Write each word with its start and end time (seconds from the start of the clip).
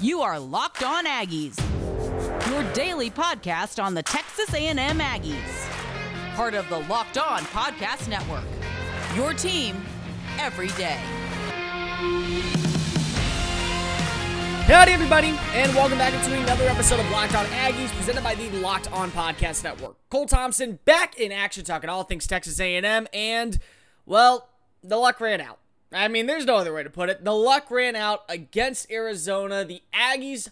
You 0.00 0.22
are 0.22 0.40
Locked 0.40 0.82
On 0.82 1.06
Aggies, 1.06 1.56
your 2.50 2.72
daily 2.72 3.10
podcast 3.10 3.82
on 3.82 3.94
the 3.94 4.02
Texas 4.02 4.52
A&M 4.52 4.76
Aggies. 4.76 5.68
Part 6.34 6.54
of 6.54 6.68
the 6.68 6.80
Locked 6.80 7.16
On 7.16 7.40
Podcast 7.42 8.08
Network. 8.08 8.42
Your 9.14 9.32
team 9.32 9.76
every 10.40 10.66
day. 10.68 10.98
Howdy, 14.66 14.92
everybody, 14.92 15.38
and 15.52 15.72
welcome 15.76 15.98
back 15.98 16.12
into 16.12 16.36
another 16.42 16.64
episode 16.64 16.98
of 16.98 17.08
Locked 17.12 17.36
On 17.36 17.46
Aggies, 17.46 17.94
presented 17.96 18.24
by 18.24 18.34
the 18.34 18.50
Locked 18.58 18.92
On 18.92 19.12
Podcast 19.12 19.62
Network. 19.62 19.96
Cole 20.10 20.26
Thompson 20.26 20.80
back 20.84 21.18
in 21.20 21.30
action, 21.30 21.64
talking 21.64 21.88
all 21.88 22.02
things 22.02 22.26
Texas 22.26 22.58
A&M, 22.58 23.06
and 23.12 23.58
well, 24.06 24.48
the 24.82 24.96
luck 24.96 25.20
ran 25.20 25.40
out. 25.40 25.60
I 25.94 26.08
mean, 26.08 26.26
there's 26.26 26.44
no 26.44 26.56
other 26.56 26.74
way 26.74 26.82
to 26.82 26.90
put 26.90 27.08
it. 27.08 27.24
The 27.24 27.32
luck 27.32 27.70
ran 27.70 27.94
out 27.94 28.24
against 28.28 28.90
Arizona. 28.90 29.64
The 29.64 29.80
Aggies' 29.94 30.48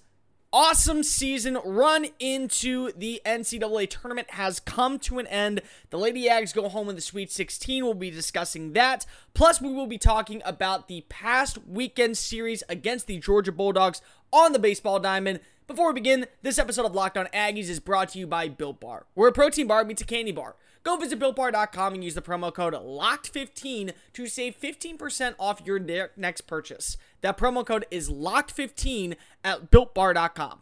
awesome 0.53 1.03
season 1.03 1.59
run 1.65 2.07
into 2.21 2.93
the 2.93 3.21
NCAA 3.27 3.91
tournament 3.91 4.31
has 4.31 4.61
come 4.61 5.01
to 5.01 5.19
an 5.19 5.27
end. 5.27 5.61
The 5.91 5.99
Lady 5.99 6.29
Ags 6.29 6.55
go 6.55 6.69
home 6.69 6.89
in 6.89 6.95
the 6.95 7.01
Sweet 7.01 7.33
16. 7.33 7.85
We'll 7.85 7.95
be 7.95 8.11
discussing 8.11 8.73
that. 8.75 9.05
Plus, 9.35 9.61
we 9.61 9.73
will 9.73 9.89
be 9.89 9.99
talking 9.99 10.43
about 10.45 10.87
the 10.87 11.05
past 11.09 11.59
weekend 11.67 12.17
series 12.17 12.63
against 12.69 13.09
the 13.09 13.19
Georgia 13.19 13.51
Bulldogs 13.53 14.01
on 14.33 14.53
the 14.53 14.61
baseball 14.61 15.01
diamond. 15.01 15.41
Before 15.67 15.89
we 15.89 15.95
begin, 15.95 16.27
this 16.43 16.59
episode 16.59 16.87
of 16.87 16.95
Locked 16.95 17.17
On 17.17 17.27
Aggies 17.35 17.69
is 17.69 17.81
brought 17.81 18.11
to 18.11 18.19
you 18.21 18.29
by 18.29 18.49
Built 18.49 18.79
Bar, 18.79 19.07
where 19.15 19.29
a 19.29 19.33
protein 19.33 19.67
bar 19.67 19.85
meets 19.85 20.03
a 20.03 20.05
candy 20.07 20.33
bar. 20.33 20.55
Go 20.85 20.97
visit 20.97 21.21
BuiltBar.com 21.21 21.95
and 21.95 22.03
use 22.03 22.15
the 22.15 22.23
promo 22.23 22.53
code 22.53 22.75
LOCKED15 22.75 23.93
to 24.15 24.27
save 24.27 24.59
15% 24.61 25.35
off 25.39 25.63
your 25.65 25.79
ne- 25.79 26.07
next 26.17 26.43
purchase. 26.43 26.97
That 27.21 27.39
promo 27.39 27.65
code 27.65 27.87
is 27.91 28.11
LOCKED15 28.11 29.17
at 29.45 29.71
BuiltBar.com. 29.71 30.61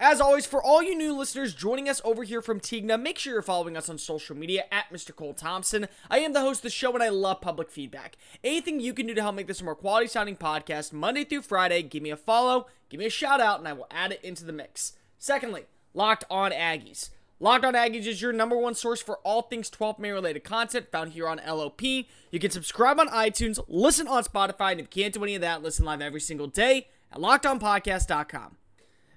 As 0.00 0.20
always, 0.20 0.46
for 0.46 0.62
all 0.62 0.80
you 0.80 0.96
new 0.96 1.12
listeners 1.12 1.54
joining 1.54 1.88
us 1.88 2.00
over 2.04 2.22
here 2.22 2.40
from 2.40 2.60
Tigna, 2.60 3.00
make 3.00 3.18
sure 3.18 3.32
you're 3.32 3.42
following 3.42 3.76
us 3.76 3.88
on 3.88 3.98
social 3.98 4.36
media 4.36 4.64
at 4.70 4.90
Mr. 4.92 5.14
Cole 5.14 5.34
Thompson. 5.34 5.88
I 6.08 6.20
am 6.20 6.32
the 6.32 6.40
host 6.40 6.60
of 6.60 6.62
the 6.64 6.70
show 6.70 6.92
and 6.94 7.02
I 7.02 7.08
love 7.08 7.40
public 7.40 7.68
feedback. 7.68 8.16
Anything 8.44 8.78
you 8.78 8.94
can 8.94 9.08
do 9.08 9.14
to 9.14 9.22
help 9.22 9.34
make 9.34 9.48
this 9.48 9.60
a 9.60 9.64
more 9.64 9.74
quality 9.74 10.06
sounding 10.06 10.36
podcast 10.36 10.92
Monday 10.92 11.24
through 11.24 11.42
Friday, 11.42 11.82
give 11.82 12.02
me 12.04 12.10
a 12.10 12.16
follow, 12.16 12.68
give 12.88 13.00
me 13.00 13.06
a 13.06 13.10
shout 13.10 13.40
out, 13.40 13.58
and 13.58 13.66
I 13.66 13.72
will 13.72 13.88
add 13.90 14.12
it 14.12 14.22
into 14.22 14.44
the 14.44 14.52
mix. 14.52 14.92
Secondly, 15.18 15.64
Locked 15.94 16.24
On 16.30 16.52
Aggies. 16.52 17.10
Locked 17.40 17.64
On 17.64 17.74
Aggies 17.74 18.06
is 18.06 18.20
your 18.20 18.32
number 18.32 18.56
one 18.56 18.74
source 18.74 19.00
for 19.00 19.18
all 19.18 19.42
things 19.42 19.70
12th 19.70 20.00
Man 20.00 20.12
related 20.12 20.42
content 20.42 20.90
found 20.90 21.12
here 21.12 21.28
on 21.28 21.40
LOP. 21.46 21.80
You 21.82 22.40
can 22.40 22.50
subscribe 22.50 22.98
on 22.98 23.08
iTunes, 23.08 23.60
listen 23.68 24.08
on 24.08 24.24
Spotify, 24.24 24.72
and 24.72 24.80
if 24.80 24.86
you 24.86 25.02
can't 25.02 25.14
do 25.14 25.22
any 25.22 25.36
of 25.36 25.42
that, 25.42 25.62
listen 25.62 25.84
live 25.84 26.02
every 26.02 26.20
single 26.20 26.48
day 26.48 26.88
at 27.12 27.18
lockedonpodcast.com. 27.18 28.56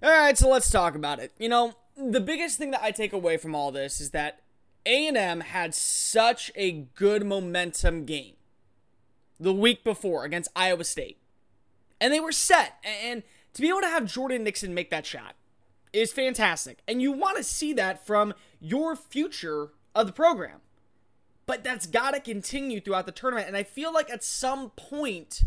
All 0.03 0.09
right, 0.09 0.37
so 0.37 0.49
let's 0.49 0.69
talk 0.69 0.93
about 0.93 1.19
it. 1.19 1.31
You 1.39 1.49
know, 1.49 1.73
the 1.97 2.21
biggest 2.21 2.59
thing 2.59 2.71
that 2.71 2.83
I 2.83 2.91
take 2.91 3.11
away 3.11 3.37
from 3.37 3.55
all 3.55 3.71
this 3.71 3.99
is 3.99 4.11
that 4.11 4.41
A&M 4.85 5.41
had 5.41 5.73
such 5.73 6.51
a 6.55 6.71
good 6.71 7.25
momentum 7.25 8.05
game 8.05 8.35
the 9.39 9.53
week 9.53 9.83
before 9.83 10.25
against 10.25 10.51
Iowa 10.55 10.83
State. 10.83 11.17
And 11.99 12.13
they 12.13 12.19
were 12.19 12.31
set. 12.31 12.75
And 12.83 13.23
to 13.53 13.61
be 13.61 13.69
able 13.69 13.81
to 13.81 13.87
have 13.87 14.05
Jordan 14.05 14.43
Nixon 14.43 14.75
make 14.75 14.91
that 14.91 15.07
shot 15.07 15.35
is 15.93 16.13
fantastic. 16.13 16.79
And 16.87 17.01
you 17.01 17.11
want 17.11 17.37
to 17.37 17.43
see 17.43 17.73
that 17.73 18.05
from 18.05 18.33
your 18.59 18.95
future 18.95 19.69
of 19.93 20.07
the 20.07 20.13
program. 20.13 20.59
But 21.45 21.63
that's 21.63 21.85
got 21.85 22.11
to 22.11 22.19
continue 22.19 22.79
throughout 22.79 23.05
the 23.05 23.11
tournament. 23.11 23.47
And 23.47 23.57
I 23.57 23.63
feel 23.63 23.93
like 23.93 24.09
at 24.09 24.23
some 24.23 24.69
point, 24.71 25.43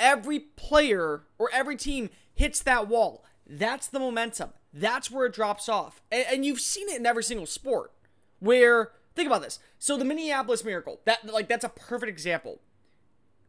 every 0.00 0.38
player 0.38 1.24
or 1.38 1.50
every 1.52 1.76
team 1.76 2.10
hits 2.34 2.62
that 2.62 2.88
wall. 2.88 3.24
That's 3.46 3.88
the 3.88 3.98
momentum. 3.98 4.50
That's 4.72 5.10
where 5.10 5.26
it 5.26 5.34
drops 5.34 5.68
off. 5.68 6.02
And, 6.10 6.24
and 6.30 6.46
you've 6.46 6.60
seen 6.60 6.88
it 6.88 6.98
in 6.98 7.06
every 7.06 7.24
single 7.24 7.46
sport 7.46 7.92
where, 8.38 8.92
think 9.14 9.26
about 9.26 9.42
this. 9.42 9.58
So 9.78 9.96
the 9.96 10.04
Minneapolis 10.04 10.64
Miracle, 10.64 11.00
that 11.04 11.26
like 11.26 11.48
that's 11.48 11.64
a 11.64 11.70
perfect 11.70 12.10
example. 12.10 12.60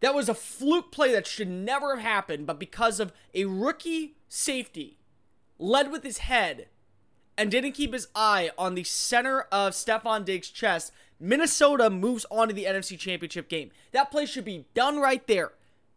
That 0.02 0.16
was 0.16 0.30
a 0.30 0.34
fluke 0.34 0.92
play 0.92 1.12
that 1.12 1.28
should 1.28 1.50
never 1.50 1.96
have 1.96 2.06
happened, 2.06 2.48
but 2.48 2.58
because 2.58 3.02
of 3.02 3.12
a 3.34 3.46
rookie 3.46 4.16
safety 4.30 4.99
led 5.60 5.92
with 5.92 6.04
his 6.04 6.20
head 6.20 6.68
and 7.38 7.52
didn't 7.52 7.74
keep 7.74 7.94
his 7.94 8.08
eye 8.16 8.50
on 8.58 8.76
the 8.76 8.84
center 8.84 9.42
of 9.52 9.74
Stefon 9.74 10.26
Diggs' 10.26 10.50
chest, 10.50 10.92
Minnesota 11.20 11.90
moves 11.90 12.26
on 12.32 12.48
to 12.48 12.54
the 12.54 12.66
NFC 12.66 12.98
Championship 12.98 13.50
game. 13.50 13.72
That 13.92 14.10
play 14.10 14.26
should 14.26 14.46
be 14.46 14.66
done 14.74 15.00
right 15.00 15.26
there. 15.28 15.54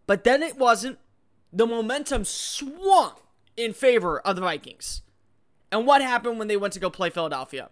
But 0.07 0.25
then 0.25 0.43
it 0.43 0.59
wasn't. 0.59 0.99
The 1.53 1.67
momentum 1.67 2.25
swung 2.25 3.15
in 3.57 3.73
favor 3.73 4.21
of 4.21 4.37
the 4.37 4.43
Vikings. 4.43 5.03
And 5.71 5.87
what 5.87 6.03
happened 6.03 6.39
when 6.39 6.49
they 6.49 6.57
went 6.57 6.73
to 6.75 6.81
go 6.81 6.91
play 6.91 7.11
Philadelphia? 7.11 7.71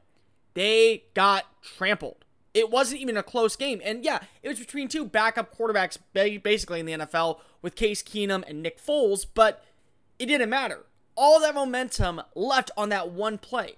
They 0.54 1.04
got 1.14 1.46
trampled. 1.62 2.24
It 2.52 2.70
wasn't 2.70 3.00
even 3.00 3.16
a 3.16 3.22
close 3.22 3.56
game. 3.56 3.80
And 3.84 4.04
yeah, 4.04 4.20
it 4.42 4.48
was 4.48 4.58
between 4.58 4.88
two 4.88 5.04
backup 5.04 5.56
quarterbacks 5.56 5.98
basically 6.12 6.80
in 6.80 6.86
the 6.86 6.92
NFL 6.92 7.38
with 7.62 7.76
Case 7.76 8.02
Keenum 8.02 8.42
and 8.48 8.62
Nick 8.62 8.84
Foles, 8.84 9.26
but 9.32 9.64
it 10.18 10.26
didn't 10.26 10.50
matter 10.50 10.84
all 11.20 11.38
that 11.38 11.54
momentum 11.54 12.22
left 12.34 12.70
on 12.78 12.88
that 12.88 13.10
one 13.10 13.36
play. 13.36 13.76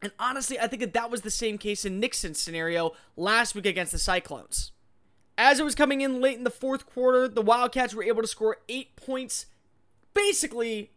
And 0.00 0.12
honestly, 0.18 0.58
I 0.58 0.66
think 0.66 0.80
that 0.80 0.94
that 0.94 1.10
was 1.10 1.20
the 1.20 1.30
same 1.30 1.58
case 1.58 1.84
in 1.84 2.00
Nixon's 2.00 2.40
scenario 2.40 2.94
last 3.16 3.54
week 3.54 3.66
against 3.66 3.92
the 3.92 3.98
Cyclones. 3.98 4.72
As 5.36 5.60
it 5.60 5.64
was 5.64 5.74
coming 5.74 6.00
in 6.00 6.22
late 6.22 6.38
in 6.38 6.44
the 6.44 6.50
fourth 6.50 6.86
quarter, 6.86 7.28
the 7.28 7.42
Wildcats 7.42 7.94
were 7.94 8.02
able 8.02 8.22
to 8.22 8.28
score 8.28 8.56
eight 8.66 8.96
points, 8.96 9.44
basically 10.14 10.90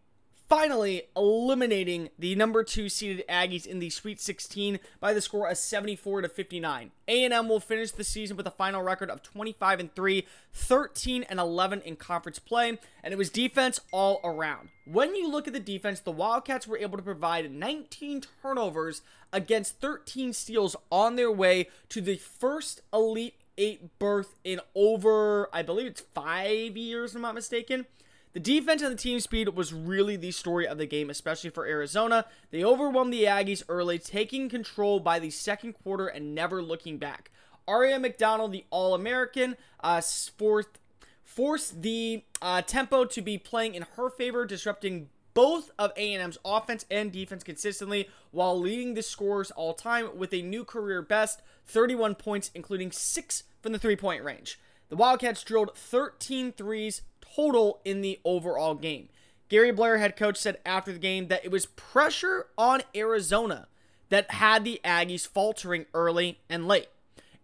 finally 0.51 1.03
eliminating 1.16 2.09
the 2.19 2.35
number 2.35 2.62
two 2.62 2.89
seeded 2.89 3.25
Aggies 3.29 3.66
in 3.66 3.79
the 3.79 3.89
Sweet 3.89 4.19
16 4.19 4.79
by 5.00 5.13
the 5.13 5.22
score 5.22 5.47
of 5.47 5.57
74 5.57 6.23
to 6.23 6.28
59. 6.28 6.91
A&M 7.07 7.47
will 7.47 7.62
finish 7.62 7.91
the 7.91 8.03
season 8.03 8.35
with 8.35 8.45
a 8.45 8.51
final 8.51 8.84
record 8.84 9.09
of 9.09 9.23
25 9.23 9.79
and 9.79 9.95
3, 9.95 10.28
13 10.53 11.23
and 11.29 11.39
11 11.39 11.79
in 11.84 11.95
conference 11.95 12.38
play, 12.38 12.78
and 13.01 13.13
it 13.13 13.17
was 13.17 13.29
defense 13.29 13.79
all 13.94 14.19
around. 14.25 14.67
When 14.84 15.16
you 15.16 15.31
look 15.31 15.47
at 15.47 15.53
the 15.53 15.59
defense, 15.62 16.01
the 16.01 16.12
Wildcats 16.12 16.68
were 16.68 16.78
able 16.78 16.97
to 16.97 17.03
provide 17.03 17.50
19 17.50 18.23
turnovers 18.41 19.03
against 19.31 19.79
13 19.79 20.33
steals 20.33 20.75
on 20.91 21.16
their 21.16 21.31
way 21.31 21.69
to 21.88 22.01
the 22.01 22.18
first 22.18 22.81
Elite 22.91 23.35
8 23.57 24.00
berth 24.00 24.35
in 24.44 24.59
over, 24.75 25.47
I 25.53 25.62
believe 25.62 25.88
it's 25.88 26.01
five 26.01 26.75
years, 26.75 27.12
if 27.12 27.16
I'm 27.16 27.22
not 27.22 27.35
mistaken. 27.35 27.85
The 28.34 28.40
defense 28.40 28.81
and 28.81 28.94
the 28.94 28.97
team 28.97 29.19
speed 29.19 29.50
was 29.50 29.74
really 29.74 30.16
the 30.16 30.31
story 30.31 30.66
of 30.66 30.78
the 30.78 30.86
game, 30.86 31.09
especially 31.09 31.50
for 31.50 31.66
Arizona. 31.66 32.25
They 32.50 32.64
overwhelmed 32.64 33.12
the 33.12 33.25
Aggies 33.25 33.64
early, 33.68 34.00
taking 34.00 34.47
control 34.47 35.02
by 35.02 35.19
the 35.19 35.30
second 35.30 35.74
quarter 35.74 36.08
and 36.08 36.34
never 36.34 36.62
looking 36.62 36.97
back. 36.97 37.30
Aari 37.68 38.00
McDonald, 38.00 38.53
the 38.53 38.66
All 38.69 38.94
American, 38.94 39.58
uh, 39.81 40.02
forced, 40.38 40.80
forced 41.24 41.81
the 41.81 42.24
uh, 42.42 42.62
tempo 42.62 43.03
to 43.03 43.22
be 43.22 43.38
playing 43.38 43.75
in 43.75 43.86
her 43.97 44.09
favor, 44.09 44.46
disrupting 44.46 45.09
both 45.34 45.72
of 45.78 45.92
A&M's 45.98 46.38
offense 46.44 46.86
and 46.90 47.12
defense 47.12 47.44
consistently 47.44 48.09
while 48.31 48.58
leading 48.58 48.94
the 48.94 49.03
scores 49.03 49.52
all 49.52 49.74
time 49.74 50.18
with 50.18 50.34
a 50.34 50.42
new 50.42 50.63
career 50.63 51.02
best 51.02 51.42
31 51.66 52.16
points, 52.16 52.52
including 52.56 52.92
six 52.92 53.44
from 53.62 53.74
the 53.74 53.80
three 53.80 53.96
point 53.96 54.24
range. 54.24 54.59
The 54.90 54.96
Wildcats 54.98 55.44
drilled 55.44 55.75
13 55.75 56.52
threes 56.52 57.02
total 57.36 57.80
in 57.86 58.02
the 58.02 58.19
overall 58.24 58.75
game. 58.75 59.09
Gary 59.50 59.72
Blair, 59.72 59.97
head 59.97 60.16
coach, 60.16 60.38
said 60.38 60.59
after 60.66 60.94
the 60.94 61.00
game 61.00 61.28
that 61.28 61.44
it 61.44 61.52
was 61.52 61.66
pressure 61.66 62.47
on 62.58 62.81
Arizona 62.96 63.68
that 64.09 64.31
had 64.31 64.64
the 64.64 64.80
Aggies 64.84 65.28
faltering 65.28 65.86
early 65.94 66.40
and 66.50 66.68
late. 66.68 66.88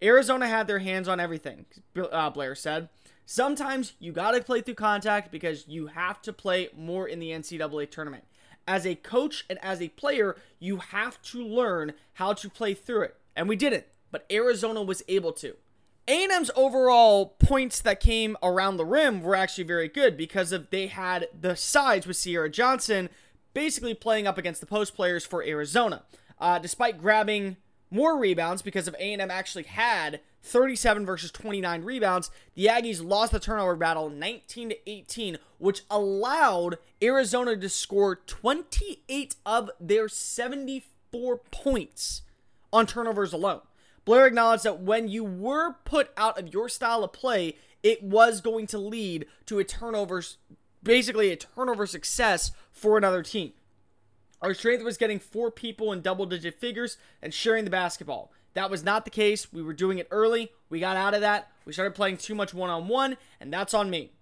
Arizona 0.01 0.47
had 0.47 0.67
their 0.67 0.79
hands 0.79 1.07
on 1.07 1.19
everything, 1.19 1.65
uh, 2.11 2.29
Blair 2.29 2.55
said. 2.55 2.89
Sometimes 3.25 3.93
you 3.99 4.13
got 4.13 4.31
to 4.31 4.41
play 4.41 4.61
through 4.61 4.75
contact 4.75 5.31
because 5.31 5.67
you 5.67 5.87
have 5.87 6.21
to 6.21 6.31
play 6.31 6.69
more 6.77 7.07
in 7.07 7.19
the 7.19 7.31
NCAA 7.31 7.89
tournament. 7.89 8.23
As 8.65 8.85
a 8.85 8.95
coach 8.95 9.45
and 9.49 9.59
as 9.63 9.81
a 9.81 9.89
player, 9.89 10.37
you 10.59 10.77
have 10.77 11.21
to 11.23 11.43
learn 11.43 11.93
how 12.13 12.33
to 12.33 12.49
play 12.49 12.73
through 12.73 13.01
it. 13.03 13.15
And 13.35 13.49
we 13.49 13.55
didn't, 13.55 13.85
but 14.11 14.25
Arizona 14.31 14.81
was 14.81 15.03
able 15.07 15.33
to. 15.33 15.55
A&M's 16.07 16.51
overall 16.55 17.35
points 17.37 17.81
that 17.81 17.99
came 17.99 18.37
around 18.41 18.77
the 18.77 18.85
rim 18.85 19.21
were 19.21 19.35
actually 19.35 19.65
very 19.65 19.89
good 19.89 20.15
because 20.15 20.53
of 20.53 20.69
they 20.69 20.87
had 20.87 21.27
the 21.37 21.55
sides 21.55 22.07
with 22.07 22.15
Ciera 22.15 22.49
Johnson 22.49 23.09
basically 23.53 23.93
playing 23.93 24.25
up 24.25 24.37
against 24.37 24.61
the 24.61 24.67
post 24.67 24.95
players 24.95 25.25
for 25.25 25.43
Arizona. 25.43 26.03
Uh, 26.39 26.59
despite 26.59 27.01
grabbing 27.01 27.57
more 27.91 28.17
rebounds 28.17 28.61
because 28.61 28.87
of 28.87 28.95
A&M 28.95 29.31
actually 29.31 29.63
had 29.63 30.21
37 30.43 31.05
versus 31.05 31.31
29 31.31 31.83
rebounds, 31.83 32.31
the 32.55 32.67
Aggies 32.67 33.03
lost 33.03 33.33
the 33.33 33.39
turnover 33.39 33.75
battle 33.75 34.09
19 34.09 34.69
to 34.69 34.89
18, 34.89 35.37
which 35.57 35.81
allowed 35.89 36.77
Arizona 37.03 37.57
to 37.57 37.67
score 37.67 38.15
28 38.15 39.35
of 39.45 39.71
their 39.79 40.07
74 40.07 41.37
points 41.51 42.21
on 42.71 42.85
turnovers 42.85 43.33
alone. 43.33 43.61
Blair 44.07 44.25
acknowledged 44.25 44.63
that 44.63 44.79
when 44.79 45.09
you 45.09 45.21
were 45.25 45.73
put 45.83 46.11
out 46.15 46.39
of 46.39 46.53
your 46.53 46.69
style 46.69 47.03
of 47.03 47.11
play, 47.11 47.57
it 47.83 48.01
was 48.01 48.39
going 48.39 48.65
to 48.67 48.77
lead 48.77 49.25
to 49.47 49.59
a 49.59 49.65
turnover, 49.65 50.23
basically 50.81 51.29
a 51.29 51.35
turnover 51.35 51.85
success 51.85 52.53
for 52.71 52.97
another 52.97 53.21
team. 53.21 53.51
Our 54.41 54.53
strength 54.53 54.85
was 54.85 54.95
getting 54.95 55.19
four 55.19 55.51
people 55.51 55.91
in 55.91 55.99
double 55.99 56.25
digit 56.25 56.57
figures 56.57 56.95
and 57.21 57.33
sharing 57.33 57.65
the 57.65 57.69
basketball. 57.69 58.31
That 58.53 58.69
was 58.69 58.81
not 58.81 59.03
the 59.03 59.11
case. 59.11 59.51
We 59.51 59.61
were 59.61 59.73
doing 59.73 59.97
it 59.97 60.07
early. 60.09 60.53
We 60.69 60.79
got 60.79 60.95
out 60.95 61.13
of 61.13 61.19
that. 61.19 61.51
We 61.65 61.73
started 61.73 61.93
playing 61.93 62.15
too 62.15 62.33
much 62.33 62.53
one 62.53 62.69
on 62.69 62.87
one, 62.87 63.17
and 63.41 63.51
that's 63.51 63.73
on 63.73 63.89
me. 63.89 64.13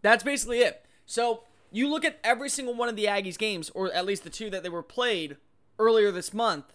That's 0.00 0.22
basically 0.22 0.60
it. 0.60 0.86
So 1.06 1.42
you 1.72 1.90
look 1.90 2.04
at 2.04 2.20
every 2.22 2.48
single 2.48 2.74
one 2.74 2.88
of 2.88 2.94
the 2.94 3.06
Aggies 3.06 3.36
games, 3.36 3.68
or 3.70 3.92
at 3.92 4.06
least 4.06 4.22
the 4.22 4.30
two 4.30 4.48
that 4.50 4.62
they 4.62 4.68
were 4.68 4.84
played 4.84 5.38
earlier 5.76 6.12
this 6.12 6.32
month 6.32 6.66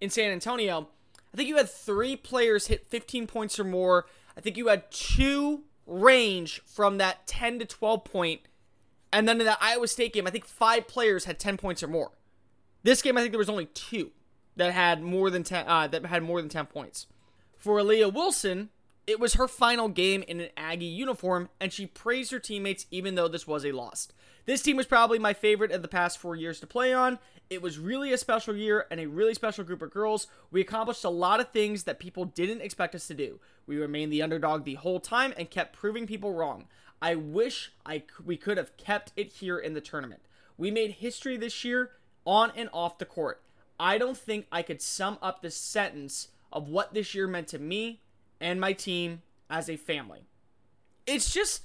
in 0.00 0.10
San 0.10 0.30
Antonio. 0.30 0.86
I 1.32 1.36
think 1.36 1.48
you 1.48 1.56
had 1.56 1.70
three 1.70 2.16
players 2.16 2.66
hit 2.66 2.86
15 2.88 3.26
points 3.26 3.58
or 3.58 3.64
more. 3.64 4.06
I 4.36 4.40
think 4.40 4.56
you 4.56 4.68
had 4.68 4.90
two 4.90 5.64
range 5.86 6.62
from 6.64 6.98
that 6.98 7.26
10 7.26 7.60
to 7.60 7.64
12 7.64 8.04
point. 8.04 8.40
And 9.12 9.28
then 9.28 9.40
in 9.40 9.46
that 9.46 9.58
Iowa 9.60 9.88
State 9.88 10.12
game, 10.12 10.26
I 10.26 10.30
think 10.30 10.44
five 10.44 10.86
players 10.86 11.24
had 11.24 11.38
10 11.38 11.56
points 11.56 11.82
or 11.82 11.88
more. 11.88 12.12
This 12.82 13.02
game, 13.02 13.16
I 13.16 13.20
think 13.20 13.32
there 13.32 13.38
was 13.38 13.48
only 13.48 13.66
two 13.66 14.12
that 14.56 14.72
had 14.72 15.02
more 15.02 15.30
than 15.30 15.42
10 15.42 15.66
uh, 15.66 15.86
that 15.88 16.06
had 16.06 16.22
more 16.22 16.40
than 16.40 16.48
10 16.48 16.66
points. 16.66 17.06
For 17.58 17.78
Aaliyah 17.78 18.12
Wilson, 18.12 18.70
it 19.10 19.18
was 19.18 19.34
her 19.34 19.48
final 19.48 19.88
game 19.88 20.22
in 20.28 20.38
an 20.38 20.50
Aggie 20.56 20.84
uniform, 20.84 21.48
and 21.60 21.72
she 21.72 21.84
praised 21.84 22.30
her 22.30 22.38
teammates 22.38 22.86
even 22.92 23.16
though 23.16 23.26
this 23.26 23.44
was 23.44 23.64
a 23.64 23.72
loss. 23.72 24.06
This 24.46 24.62
team 24.62 24.76
was 24.76 24.86
probably 24.86 25.18
my 25.18 25.32
favorite 25.32 25.72
of 25.72 25.82
the 25.82 25.88
past 25.88 26.16
four 26.16 26.36
years 26.36 26.60
to 26.60 26.66
play 26.68 26.94
on. 26.94 27.18
It 27.50 27.60
was 27.60 27.76
really 27.76 28.12
a 28.12 28.18
special 28.18 28.54
year 28.54 28.86
and 28.88 29.00
a 29.00 29.08
really 29.08 29.34
special 29.34 29.64
group 29.64 29.82
of 29.82 29.90
girls. 29.90 30.28
We 30.52 30.60
accomplished 30.60 31.02
a 31.02 31.10
lot 31.10 31.40
of 31.40 31.50
things 31.50 31.82
that 31.84 31.98
people 31.98 32.24
didn't 32.24 32.60
expect 32.60 32.94
us 32.94 33.08
to 33.08 33.14
do. 33.14 33.40
We 33.66 33.78
remained 33.78 34.12
the 34.12 34.22
underdog 34.22 34.64
the 34.64 34.74
whole 34.74 35.00
time 35.00 35.34
and 35.36 35.50
kept 35.50 35.76
proving 35.76 36.06
people 36.06 36.32
wrong. 36.32 36.68
I 37.02 37.16
wish 37.16 37.72
I 37.84 38.04
we 38.24 38.36
could 38.36 38.58
have 38.58 38.76
kept 38.76 39.12
it 39.16 39.32
here 39.32 39.58
in 39.58 39.74
the 39.74 39.80
tournament. 39.80 40.22
We 40.56 40.70
made 40.70 40.92
history 40.92 41.36
this 41.36 41.64
year 41.64 41.90
on 42.24 42.52
and 42.54 42.70
off 42.72 42.98
the 42.98 43.06
court. 43.06 43.42
I 43.80 43.98
don't 43.98 44.16
think 44.16 44.46
I 44.52 44.62
could 44.62 44.80
sum 44.80 45.18
up 45.20 45.42
the 45.42 45.50
sentence 45.50 46.28
of 46.52 46.68
what 46.68 46.94
this 46.94 47.12
year 47.12 47.26
meant 47.26 47.48
to 47.48 47.58
me 47.58 48.02
and 48.40 48.60
my 48.60 48.72
team 48.72 49.22
as 49.48 49.68
a 49.68 49.76
family. 49.76 50.20
It's 51.06 51.32
just, 51.32 51.62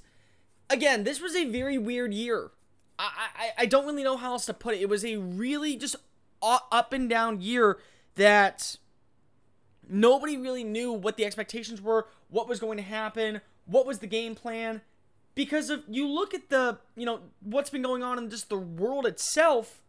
again, 0.68 1.04
this 1.04 1.20
was 1.20 1.34
a 1.34 1.44
very 1.44 1.78
weird 1.78 2.12
year. 2.12 2.50
I, 2.98 3.28
I, 3.36 3.50
I 3.58 3.66
don't 3.66 3.86
really 3.86 4.02
know 4.02 4.16
how 4.16 4.32
else 4.32 4.46
to 4.46 4.54
put 4.54 4.74
it. 4.74 4.80
It 4.80 4.88
was 4.88 5.04
a 5.04 5.16
really 5.16 5.76
just 5.76 5.96
up 6.42 6.92
and 6.92 7.08
down 7.08 7.40
year 7.40 7.78
that 8.16 8.76
nobody 9.88 10.36
really 10.36 10.64
knew 10.64 10.92
what 10.92 11.16
the 11.16 11.24
expectations 11.24 11.80
were, 11.80 12.08
what 12.28 12.48
was 12.48 12.60
going 12.60 12.76
to 12.76 12.82
happen, 12.82 13.40
what 13.66 13.86
was 13.86 13.98
the 13.98 14.06
game 14.06 14.34
plan. 14.34 14.80
Because 15.34 15.68
if 15.70 15.80
you 15.88 16.08
look 16.08 16.34
at 16.34 16.48
the, 16.48 16.78
you 16.96 17.04
know, 17.04 17.20
what's 17.40 17.70
been 17.70 17.82
going 17.82 18.02
on 18.02 18.18
in 18.18 18.30
just 18.30 18.48
the 18.48 18.56
world 18.56 19.06
itself, 19.06 19.82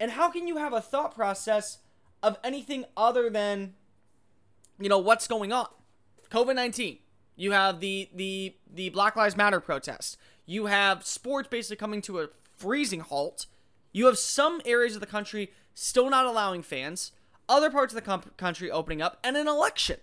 and 0.00 0.10
how 0.10 0.28
can 0.28 0.48
you 0.48 0.56
have 0.56 0.72
a 0.72 0.80
thought 0.80 1.14
process 1.14 1.78
of 2.22 2.36
anything 2.42 2.84
other 2.96 3.30
than, 3.30 3.74
you 4.80 4.88
know, 4.88 4.98
what's 4.98 5.28
going 5.28 5.52
on? 5.52 5.68
COVID 6.34 6.56
19. 6.56 6.98
You 7.36 7.52
have 7.52 7.78
the 7.78 8.08
the 8.12 8.56
the 8.68 8.88
Black 8.88 9.14
Lives 9.14 9.36
Matter 9.36 9.60
protest. 9.60 10.16
You 10.46 10.66
have 10.66 11.06
sports 11.06 11.46
basically 11.48 11.76
coming 11.76 12.02
to 12.02 12.18
a 12.18 12.28
freezing 12.56 13.00
halt. 13.00 13.46
You 13.92 14.06
have 14.06 14.18
some 14.18 14.60
areas 14.64 14.96
of 14.96 15.00
the 15.00 15.06
country 15.06 15.52
still 15.74 16.10
not 16.10 16.26
allowing 16.26 16.64
fans, 16.64 17.12
other 17.48 17.70
parts 17.70 17.94
of 17.94 18.04
the 18.04 18.30
country 18.36 18.68
opening 18.68 19.00
up, 19.00 19.20
and 19.22 19.36
an 19.36 19.46
election. 19.46 19.98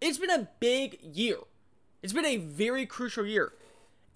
It's 0.00 0.18
been 0.18 0.30
a 0.30 0.48
big 0.58 0.98
year. 1.00 1.38
It's 2.02 2.12
been 2.12 2.26
a 2.26 2.38
very 2.38 2.84
crucial 2.84 3.24
year. 3.24 3.52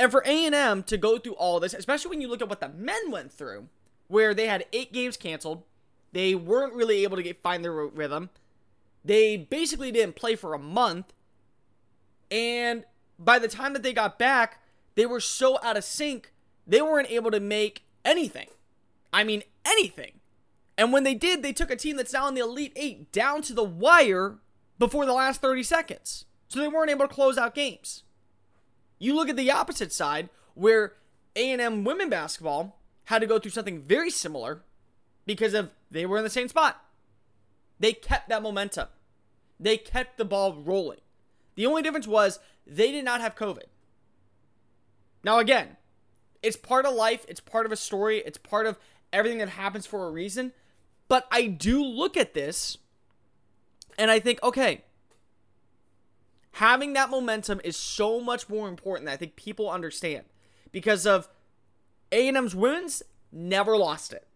And 0.00 0.10
for 0.10 0.24
A&M 0.26 0.82
to 0.82 0.96
go 0.96 1.16
through 1.16 1.34
all 1.34 1.60
this, 1.60 1.74
especially 1.74 2.10
when 2.10 2.20
you 2.20 2.26
look 2.26 2.42
at 2.42 2.48
what 2.48 2.60
the 2.60 2.70
men 2.70 3.12
went 3.12 3.32
through, 3.32 3.68
where 4.08 4.34
they 4.34 4.48
had 4.48 4.66
8 4.72 4.92
games 4.92 5.16
canceled, 5.16 5.62
they 6.12 6.34
weren't 6.34 6.74
really 6.74 7.04
able 7.04 7.16
to 7.16 7.22
get 7.22 7.40
find 7.40 7.64
their 7.64 7.72
rhythm. 7.72 8.30
They 9.04 9.36
basically 9.36 9.92
didn't 9.92 10.16
play 10.16 10.34
for 10.34 10.52
a 10.52 10.58
month. 10.58 11.12
And 12.30 12.84
by 13.18 13.38
the 13.38 13.48
time 13.48 13.72
that 13.72 13.82
they 13.82 13.92
got 13.92 14.18
back, 14.18 14.62
they 14.94 15.06
were 15.06 15.20
so 15.20 15.58
out 15.62 15.76
of 15.76 15.84
sync, 15.84 16.32
they 16.66 16.82
weren't 16.82 17.10
able 17.10 17.30
to 17.30 17.40
make 17.40 17.84
anything. 18.04 18.48
I 19.12 19.24
mean, 19.24 19.42
anything. 19.64 20.20
And 20.78 20.92
when 20.92 21.04
they 21.04 21.14
did, 21.14 21.42
they 21.42 21.52
took 21.52 21.70
a 21.70 21.76
team 21.76 21.96
that's 21.96 22.12
now 22.12 22.28
in 22.28 22.34
the 22.34 22.42
Elite 22.42 22.72
Eight 22.76 23.10
down 23.12 23.42
to 23.42 23.52
the 23.52 23.64
wire 23.64 24.38
before 24.78 25.06
the 25.06 25.12
last 25.12 25.40
30 25.40 25.62
seconds. 25.62 26.26
So 26.48 26.60
they 26.60 26.68
weren't 26.68 26.90
able 26.90 27.08
to 27.08 27.14
close 27.14 27.38
out 27.38 27.54
games. 27.54 28.02
You 28.98 29.14
look 29.14 29.28
at 29.28 29.36
the 29.36 29.50
opposite 29.50 29.92
side, 29.92 30.28
where 30.54 30.94
A&M 31.34 31.84
women 31.84 32.08
basketball 32.08 32.78
had 33.04 33.20
to 33.20 33.26
go 33.26 33.38
through 33.38 33.50
something 33.52 33.80
very 33.80 34.10
similar 34.10 34.62
because 35.26 35.54
of 35.54 35.70
they 35.90 36.06
were 36.06 36.18
in 36.18 36.24
the 36.24 36.30
same 36.30 36.48
spot. 36.48 36.82
They 37.78 37.92
kept 37.92 38.28
that 38.28 38.42
momentum. 38.42 38.88
They 39.58 39.76
kept 39.76 40.18
the 40.18 40.24
ball 40.24 40.54
rolling. 40.54 41.00
The 41.56 41.66
only 41.66 41.82
difference 41.82 42.06
was 42.06 42.38
they 42.66 42.92
did 42.92 43.04
not 43.04 43.20
have 43.20 43.34
COVID. 43.34 43.64
Now, 45.24 45.38
again, 45.38 45.76
it's 46.42 46.56
part 46.56 46.86
of 46.86 46.94
life, 46.94 47.26
it's 47.28 47.40
part 47.40 47.66
of 47.66 47.72
a 47.72 47.76
story, 47.76 48.18
it's 48.24 48.38
part 48.38 48.66
of 48.66 48.78
everything 49.12 49.38
that 49.38 49.48
happens 49.48 49.86
for 49.86 50.06
a 50.06 50.10
reason. 50.10 50.52
But 51.08 51.26
I 51.30 51.46
do 51.46 51.82
look 51.82 52.16
at 52.16 52.34
this 52.34 52.78
and 53.98 54.10
I 54.10 54.20
think, 54.20 54.42
okay, 54.42 54.84
having 56.52 56.92
that 56.92 57.10
momentum 57.10 57.60
is 57.64 57.76
so 57.76 58.20
much 58.20 58.48
more 58.48 58.68
important 58.68 59.06
than 59.06 59.14
I 59.14 59.16
think 59.16 59.36
people 59.36 59.70
understand 59.70 60.24
because 60.72 61.06
of 61.06 61.28
A&M's 62.12 62.54
wins 62.54 63.02
never 63.32 63.76
lost 63.76 64.12
it. 64.12 64.26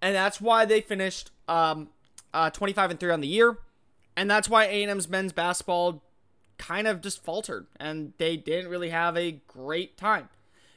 And 0.00 0.14
that's 0.14 0.40
why 0.40 0.64
they 0.64 0.80
finished 0.80 1.30
um, 1.48 1.88
uh, 2.32 2.50
25 2.50 2.92
and 2.92 3.00
3 3.00 3.12
on 3.12 3.20
the 3.20 3.28
year. 3.28 3.58
And 4.16 4.30
that's 4.30 4.48
why 4.48 4.64
A&M's 4.64 5.08
men's 5.08 5.32
basketball 5.32 6.02
kind 6.58 6.86
of 6.86 7.00
just 7.00 7.22
faltered 7.22 7.66
and 7.78 8.12
they 8.18 8.36
didn't 8.36 8.70
really 8.70 8.90
have 8.90 9.16
a 9.16 9.40
great 9.46 9.96
time. 9.96 10.28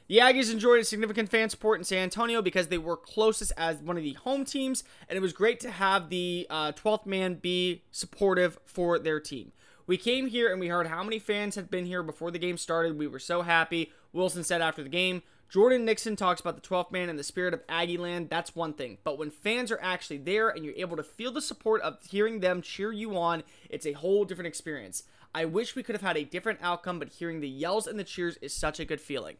The 0.08 0.18
Aggies 0.18 0.52
enjoyed 0.52 0.80
a 0.80 0.84
significant 0.84 1.30
fan 1.30 1.48
support 1.48 1.78
in 1.78 1.84
San 1.84 2.02
Antonio 2.02 2.42
because 2.42 2.68
they 2.68 2.78
were 2.78 2.96
closest 2.96 3.52
as 3.56 3.78
one 3.78 3.96
of 3.96 4.02
the 4.02 4.12
home 4.12 4.44
teams, 4.44 4.84
and 5.08 5.16
it 5.16 5.22
was 5.22 5.32
great 5.32 5.58
to 5.60 5.70
have 5.70 6.10
the 6.10 6.46
uh, 6.50 6.72
12th 6.72 7.06
man 7.06 7.36
be 7.36 7.82
supportive 7.90 8.58
for 8.66 8.98
their 8.98 9.20
team. 9.20 9.52
We 9.86 9.96
came 9.96 10.26
here 10.26 10.50
and 10.50 10.60
we 10.60 10.68
heard 10.68 10.88
how 10.88 11.02
many 11.02 11.18
fans 11.18 11.54
had 11.54 11.70
been 11.70 11.86
here 11.86 12.02
before 12.02 12.30
the 12.30 12.38
game 12.38 12.58
started. 12.58 12.98
We 12.98 13.06
were 13.06 13.18
so 13.18 13.42
happy. 13.42 13.90
Wilson 14.12 14.44
said 14.44 14.60
after 14.60 14.82
the 14.82 14.88
game, 14.88 15.22
Jordan 15.48 15.84
Nixon 15.84 16.16
talks 16.16 16.40
about 16.40 16.56
the 16.56 16.66
12th 16.66 16.92
man 16.92 17.08
and 17.08 17.18
the 17.18 17.24
spirit 17.24 17.52
of 17.52 17.62
Aggie 17.68 17.98
land. 17.98 18.30
That's 18.30 18.56
one 18.56 18.72
thing. 18.72 18.98
But 19.04 19.18
when 19.18 19.30
fans 19.30 19.70
are 19.70 19.80
actually 19.82 20.18
there 20.18 20.48
and 20.48 20.64
you're 20.64 20.74
able 20.76 20.96
to 20.96 21.02
feel 21.02 21.30
the 21.30 21.42
support 21.42 21.82
of 21.82 21.98
hearing 22.08 22.40
them 22.40 22.62
cheer 22.62 22.92
you 22.92 23.16
on, 23.18 23.42
it's 23.68 23.86
a 23.86 23.92
whole 23.92 24.24
different 24.24 24.48
experience. 24.48 25.02
I 25.34 25.44
wish 25.44 25.74
we 25.74 25.82
could 25.82 25.94
have 25.94 26.02
had 26.02 26.16
a 26.16 26.24
different 26.24 26.60
outcome, 26.62 26.98
but 26.98 27.08
hearing 27.08 27.40
the 27.40 27.48
yells 27.48 27.86
and 27.86 27.98
the 27.98 28.04
cheers 28.04 28.36
is 28.42 28.52
such 28.52 28.78
a 28.78 28.84
good 28.84 29.00
feeling. 29.00 29.36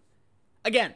Again, 0.65 0.95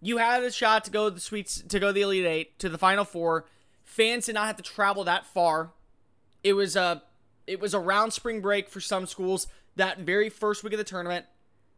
you 0.00 0.18
had 0.18 0.42
a 0.42 0.50
shot 0.50 0.84
to 0.84 0.90
go 0.90 1.10
the 1.10 1.20
sweets 1.20 1.62
to 1.62 1.78
go 1.78 1.92
the 1.92 2.02
Elite 2.02 2.26
Eight 2.26 2.58
to 2.60 2.68
the 2.68 2.78
Final 2.78 3.04
Four. 3.04 3.46
Fans 3.82 4.26
did 4.26 4.34
not 4.34 4.46
have 4.46 4.56
to 4.56 4.62
travel 4.62 5.04
that 5.04 5.26
far. 5.26 5.72
It 6.42 6.54
was 6.54 6.76
a 6.76 7.02
it 7.46 7.60
was 7.60 7.74
around 7.74 8.12
spring 8.12 8.40
break 8.40 8.68
for 8.68 8.80
some 8.80 9.06
schools. 9.06 9.46
That 9.76 10.00
very 10.00 10.30
first 10.30 10.62
week 10.62 10.72
of 10.72 10.78
the 10.78 10.84
tournament, 10.84 11.26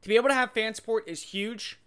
to 0.02 0.08
be 0.08 0.16
able 0.16 0.28
to 0.28 0.34
have 0.34 0.52
fan 0.52 0.74
support 0.74 1.08
is 1.08 1.22
huge, 1.22 1.80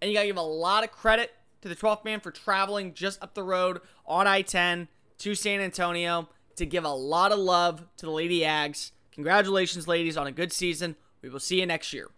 and 0.00 0.10
you 0.10 0.16
gotta 0.16 0.28
give 0.28 0.36
a 0.36 0.42
lot 0.42 0.84
of 0.84 0.92
credit 0.92 1.32
to 1.62 1.68
the 1.68 1.74
12th 1.74 2.04
man 2.04 2.20
for 2.20 2.30
traveling 2.30 2.94
just 2.94 3.20
up 3.22 3.34
the 3.34 3.42
road 3.42 3.80
on 4.06 4.26
I-10 4.26 4.86
to 5.18 5.34
San 5.34 5.60
Antonio 5.60 6.28
to 6.54 6.64
give 6.64 6.84
a 6.84 6.90
lot 6.90 7.32
of 7.32 7.38
love 7.38 7.84
to 7.96 8.06
the 8.06 8.12
Lady 8.12 8.40
Ags 8.40 8.92
Congratulations, 9.16 9.88
ladies, 9.88 10.16
on 10.16 10.26
a 10.26 10.32
good 10.32 10.52
season. 10.52 10.94
We 11.22 11.28
will 11.28 11.40
see 11.40 11.58
you 11.60 11.66
next 11.66 11.92
year. 11.92 12.08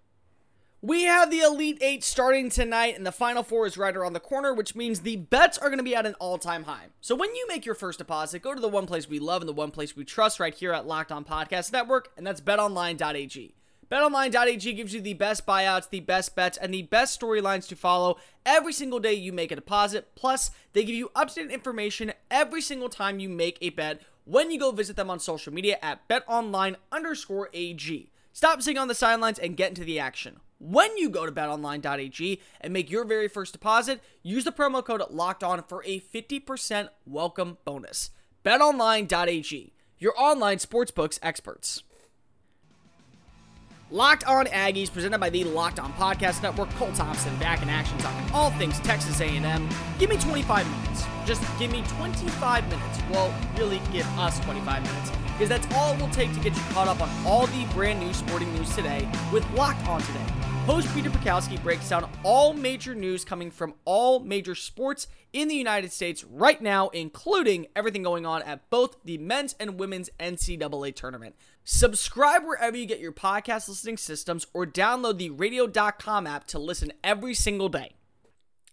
We 0.83 1.05
have 1.05 1.31
the 1.31 1.40
Elite 1.40 1.78
Eight 1.81 2.05
starting 2.05 2.50
tonight, 2.50 2.97
and 2.97 3.07
the 3.07 3.12
Final 3.12 3.43
Four 3.43 3.67
is 3.67 3.76
right 3.76 3.97
around 3.97 4.12
the 4.12 4.21
corner, 4.21 4.52
which 4.52 4.76
means 4.76 5.00
the 5.00 5.17
bets 5.17 5.59
are 5.59 5.69
going 5.69 5.78
to 5.78 5.85
be 5.85 5.97
at 5.97 6.07
an 6.07 6.14
all 6.21 6.38
time 6.38 6.64
high. 6.64 6.87
So 7.00 7.14
when 7.14 7.35
you 7.35 7.47
make 7.49 7.64
your 7.64 7.75
first 7.75 7.99
deposit, 7.99 8.43
go 8.43 8.55
to 8.55 8.61
the 8.61 8.69
one 8.69 8.87
place 8.87 9.09
we 9.09 9.19
love 9.19 9.43
and 9.43 9.49
the 9.49 9.55
one 9.55 9.71
place 9.71 9.97
we 9.97 10.05
trust 10.05 10.38
right 10.38 10.55
here 10.55 10.73
at 10.73 10.87
Locked 10.87 11.11
On 11.11 11.25
Podcast 11.25 11.73
Network, 11.73 12.11
and 12.17 12.26
that's 12.26 12.40
betonline.ag. 12.40 13.55
BetOnline.ag 13.90 14.73
gives 14.75 14.93
you 14.93 15.00
the 15.00 15.14
best 15.14 15.47
buyouts, 15.47 15.88
the 15.88 16.00
best 16.00 16.37
bets, 16.37 16.59
and 16.59 16.75
the 16.75 16.83
best 16.83 17.19
storylines 17.19 17.67
to 17.69 17.76
follow 17.76 18.19
every 18.45 18.73
single 18.73 19.00
day 19.00 19.14
you 19.14 19.33
make 19.33 19.50
a 19.50 19.57
deposit. 19.57 20.14
Plus, 20.14 20.50
they 20.75 20.85
give 20.85 20.95
you 20.95 21.11
up 21.17 21.28
to 21.28 21.37
date 21.37 21.50
information 21.50 22.12
every 22.31 22.61
single 22.61 22.90
time 22.90 23.19
you 23.19 23.31
make 23.31 23.57
a 23.62 23.71
bet 23.71 24.02
when 24.28 24.50
you 24.50 24.58
go 24.58 24.70
visit 24.70 24.94
them 24.94 25.08
on 25.08 25.18
social 25.18 25.52
media 25.52 25.78
at 25.80 26.06
betonline 26.06 26.76
underscore 26.92 27.49
AG. 27.54 28.11
Stop 28.35 28.61
sitting 28.61 28.76
on 28.76 28.87
the 28.87 28.94
sidelines 28.94 29.38
and 29.38 29.56
get 29.56 29.70
into 29.70 29.85
the 29.85 29.99
action. 29.99 30.40
When 30.58 30.99
you 30.99 31.08
go 31.08 31.25
to 31.25 31.32
betonline.ag 31.32 32.40
and 32.61 32.73
make 32.73 32.90
your 32.90 33.04
very 33.06 33.28
first 33.28 33.54
deposit, 33.54 34.00
use 34.23 34.44
the 34.44 34.52
promo 34.52 34.85
code 34.85 35.02
locked 35.08 35.42
on 35.42 35.62
for 35.62 35.82
a 35.87 36.00
50% 36.00 36.90
welcome 37.06 37.56
bonus. 37.64 38.11
BetOnline.ag, 38.44 39.73
your 39.99 40.12
online 40.18 40.58
sportsbooks 40.58 41.18
experts. 41.23 41.82
Locked 43.90 44.25
On 44.25 44.44
Aggies, 44.44 44.92
presented 44.92 45.18
by 45.18 45.30
the 45.30 45.44
Locked 45.44 45.80
On 45.80 45.90
Podcast 45.94 46.42
Network. 46.42 46.68
Cole 46.73 46.92
Thompson 46.92 47.35
back 47.38 47.62
in 47.62 47.70
action, 47.70 47.97
talking 47.97 48.35
all 48.35 48.50
things 48.50 48.78
Texas 48.80 49.23
A&M. 49.23 49.68
Give 49.99 50.11
me 50.11 50.18
25 50.18 50.70
minutes. 50.70 51.18
Just 51.28 51.42
give 51.58 51.70
me 51.70 51.82
25 51.88 52.64
minutes. 52.70 52.99
Well, 53.11 53.35
really, 53.58 53.82
give 53.92 54.06
us 54.18 54.40
25 54.40 54.82
minutes 54.82 55.11
because 55.32 55.50
that's 55.50 55.75
all 55.75 55.92
it 55.92 56.00
will 56.00 56.08
take 56.08 56.32
to 56.32 56.40
get 56.40 56.56
you 56.56 56.62
caught 56.70 56.88
up 56.88 57.02
on 57.02 57.11
all 57.26 57.47
the 57.49 57.66
brand 57.75 58.00
new 58.00 58.14
sporting 58.14 58.50
news 58.54 58.75
today 58.75 59.06
with 59.30 59.47
Locked 59.52 59.87
On 59.87 60.00
Today. 60.00 60.25
Host 60.64 60.88
Peter 60.94 61.11
Bukowski 61.11 61.62
breaks 61.62 61.90
down 61.90 62.08
all 62.23 62.54
major 62.54 62.94
news 62.94 63.26
coming 63.26 63.50
from 63.50 63.75
all 63.85 64.20
major 64.20 64.54
sports 64.54 65.06
in 65.35 65.49
the 65.49 65.54
United 65.54 65.92
States 65.92 66.25
right 66.25 66.62
now, 66.62 66.88
including 66.88 67.66
everything 67.76 68.02
going 68.02 68.25
on 68.25 68.40
at 68.44 68.70
both 68.70 68.97
the 69.04 69.18
men's 69.18 69.54
and 69.61 69.78
women's 69.78 70.08
NCAA 70.18 70.97
tournament. 70.97 71.35
Subscribe 71.62 72.42
wherever 72.42 72.75
you 72.75 72.87
get 72.87 73.00
your 73.00 73.12
podcast 73.12 73.68
listening 73.68 73.99
systems 73.99 74.47
or 74.54 74.64
download 74.64 75.18
the 75.18 75.28
radio.com 75.28 76.26
app 76.26 76.47
to 76.47 76.58
listen 76.58 76.90
every 77.04 77.35
single 77.35 77.68
day. 77.68 77.98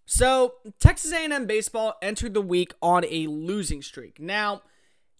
So, 0.06 0.56
Texas 0.80 1.12
A&M 1.12 1.48
baseball 1.48 1.96
entered 2.02 2.34
the 2.34 2.42
week 2.42 2.74
on 2.82 3.06
a 3.06 3.28
losing 3.28 3.82
streak. 3.82 4.20
Now, 4.20 4.62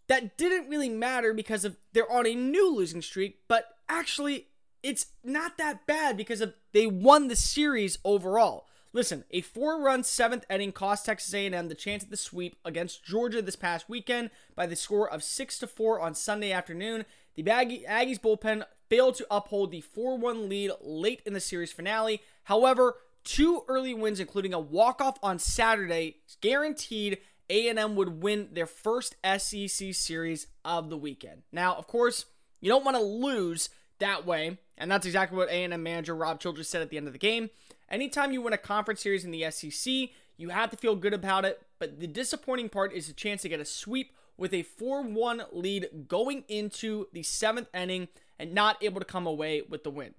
that 0.08 0.38
didn't 0.38 0.70
really 0.70 0.90
matter 0.90 1.34
because 1.34 1.66
of 1.66 1.78
they're 1.94 2.12
on 2.12 2.28
a 2.28 2.36
new 2.36 2.76
losing 2.76 3.02
streak, 3.02 3.40
but 3.48 3.66
actually 3.90 4.48
it's 4.84 5.08
not 5.24 5.58
that 5.58 5.88
bad 5.88 6.16
because 6.16 6.42
of 6.42 6.54
they 6.72 6.86
won 6.86 7.28
the 7.28 7.36
series 7.36 7.98
overall. 8.06 8.68
Listen, 8.94 9.26
a 9.32 9.42
four-run 9.42 10.04
seventh 10.04 10.46
inning 10.50 10.72
cost 10.72 11.06
Texas 11.06 11.34
A&M 11.34 11.68
the 11.68 11.76
chance 11.76 12.04
at 12.04 12.12
the 12.12 12.18
sweep 12.18 12.56
against 12.64 13.04
Georgia 13.04 13.42
this 13.42 13.56
past 13.56 13.90
weekend 13.90 14.30
by 14.56 14.66
the 14.66 14.76
score 14.76 15.10
of 15.10 15.24
six 15.24 15.58
to 15.60 15.68
four 15.68 16.00
on 16.00 16.14
Sunday 16.14 16.52
afternoon. 16.52 17.06
The 17.36 17.44
Aggies 17.44 18.22
bullpen 18.22 18.64
failed 18.90 19.16
to 19.16 19.28
uphold 19.30 19.72
the 19.72 19.82
4-1 19.82 20.48
lead 20.48 20.72
late 20.80 21.22
in 21.26 21.34
the 21.34 21.42
series 21.42 21.74
finale. 21.74 22.22
However, 22.44 22.96
two 23.26 23.64
early 23.68 23.94
wins, 23.94 24.22
including 24.22 24.54
a 24.54 24.60
walk-off 24.60 25.18
on 25.22 25.40
Saturday, 25.40 26.18
guaranteed 26.40 27.18
A&M 27.50 27.96
would 27.96 28.22
win 28.24 28.50
their 28.54 28.66
first 28.66 29.16
SEC 29.24 29.94
series 29.94 30.48
of 30.64 30.90
the 30.90 30.98
weekend. 30.98 31.42
Now, 31.52 31.76
of 31.76 31.88
course, 31.88 32.26
you 32.62 32.70
don't 32.70 32.86
want 32.86 32.96
to 32.96 33.04
lose 33.04 33.70
that 34.00 34.26
way. 34.26 34.58
And 34.78 34.92
that's 34.92 35.06
exactly 35.06 35.38
what 35.38 35.50
A&M 35.50 35.82
manager 35.82 36.16
Rob 36.16 36.40
Childress 36.40 36.70
said 36.70 36.82
at 36.82 36.90
the 36.90 36.98
end 36.98 37.08
of 37.08 37.14
the 37.14 37.20
game. 37.20 37.50
Anytime 37.90 38.32
you 38.32 38.42
win 38.42 38.54
a 38.54 38.58
conference 38.58 39.02
series 39.02 39.24
in 39.24 39.32
the 39.32 39.50
SEC, 39.52 40.10
you 40.38 40.50
have 40.50 40.70
to 40.72 40.78
feel 40.78 40.96
good 40.96 41.14
about 41.14 41.46
it. 41.46 41.62
But 41.80 42.00
the 42.00 42.08
disappointing 42.08 42.70
part 42.70 42.94
is 42.94 43.08
the 43.08 43.14
chance 43.14 43.42
to 43.44 43.50
get 43.50 43.60
a 43.60 43.66
sweep 43.66 44.12
with 44.38 44.54
a 44.54 44.64
4 44.64 45.04
1 45.04 45.44
lead 45.52 46.08
going 46.08 46.44
into 46.48 47.08
the 47.14 47.24
seventh 47.24 47.70
inning 47.74 48.10
and 48.38 48.54
not 48.54 48.84
able 48.84 49.00
to 49.00 49.06
come 49.06 49.26
away 49.26 49.62
with 49.62 49.84
the 49.84 49.90
win. 49.90 50.14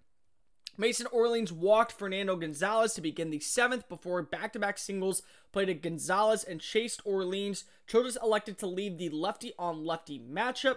Mason 0.79 1.07
Orleans 1.11 1.53
walked 1.53 1.93
Fernando 1.93 2.37
Gonzalez 2.37 2.95
to 2.95 3.01
begin 3.01 3.31
the 3.31 3.41
seventh 3.41 3.89
before 3.89 4.23
back 4.23 4.53
to 4.53 4.59
back 4.59 4.79
singles 4.79 5.23
played 5.53 5.71
at 5.71 5.83
Gonzalez 5.83 6.45
and 6.45 6.61
chased 6.61 7.01
Orleans. 7.05 7.65
Childress 7.87 8.19
elected 8.23 8.59
to 8.59 8.67
leave 8.67 8.99
the 8.99 9.09
lefty 9.09 9.53
on 9.59 9.85
lefty 9.85 10.19
matchup 10.19 10.77